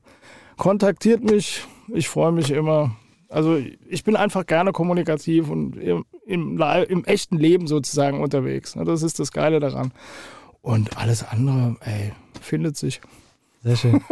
[0.57, 1.62] kontaktiert mich.
[1.94, 2.96] Ich freue mich immer.
[3.33, 3.57] Also
[3.89, 8.76] ich bin einfach gerne kommunikativ und im, im, im, echten Leben sozusagen unterwegs.
[8.76, 8.85] Ne?
[8.85, 9.93] Das ist das Geile daran.
[10.61, 13.01] Und alles andere, ey, findet sich.
[13.62, 14.03] Sehr schön.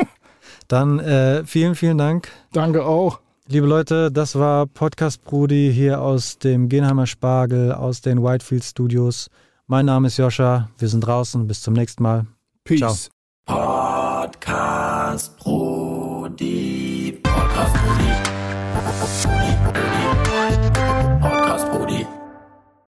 [0.69, 2.29] Dann äh, vielen, vielen Dank.
[2.53, 3.21] Danke auch.
[3.47, 9.29] Liebe Leute, das war Podcast Brudi hier aus dem Genheimer Spargel, aus den Whitefield Studios.
[9.67, 10.71] Mein Name ist Joscha.
[10.79, 11.47] Wir sind draußen.
[11.47, 12.27] Bis zum nächsten Mal.
[12.65, 13.11] Peace.
[13.47, 14.23] Ciao.
[14.25, 17.21] Podcast Brudi.
[19.01, 20.20] Thank you.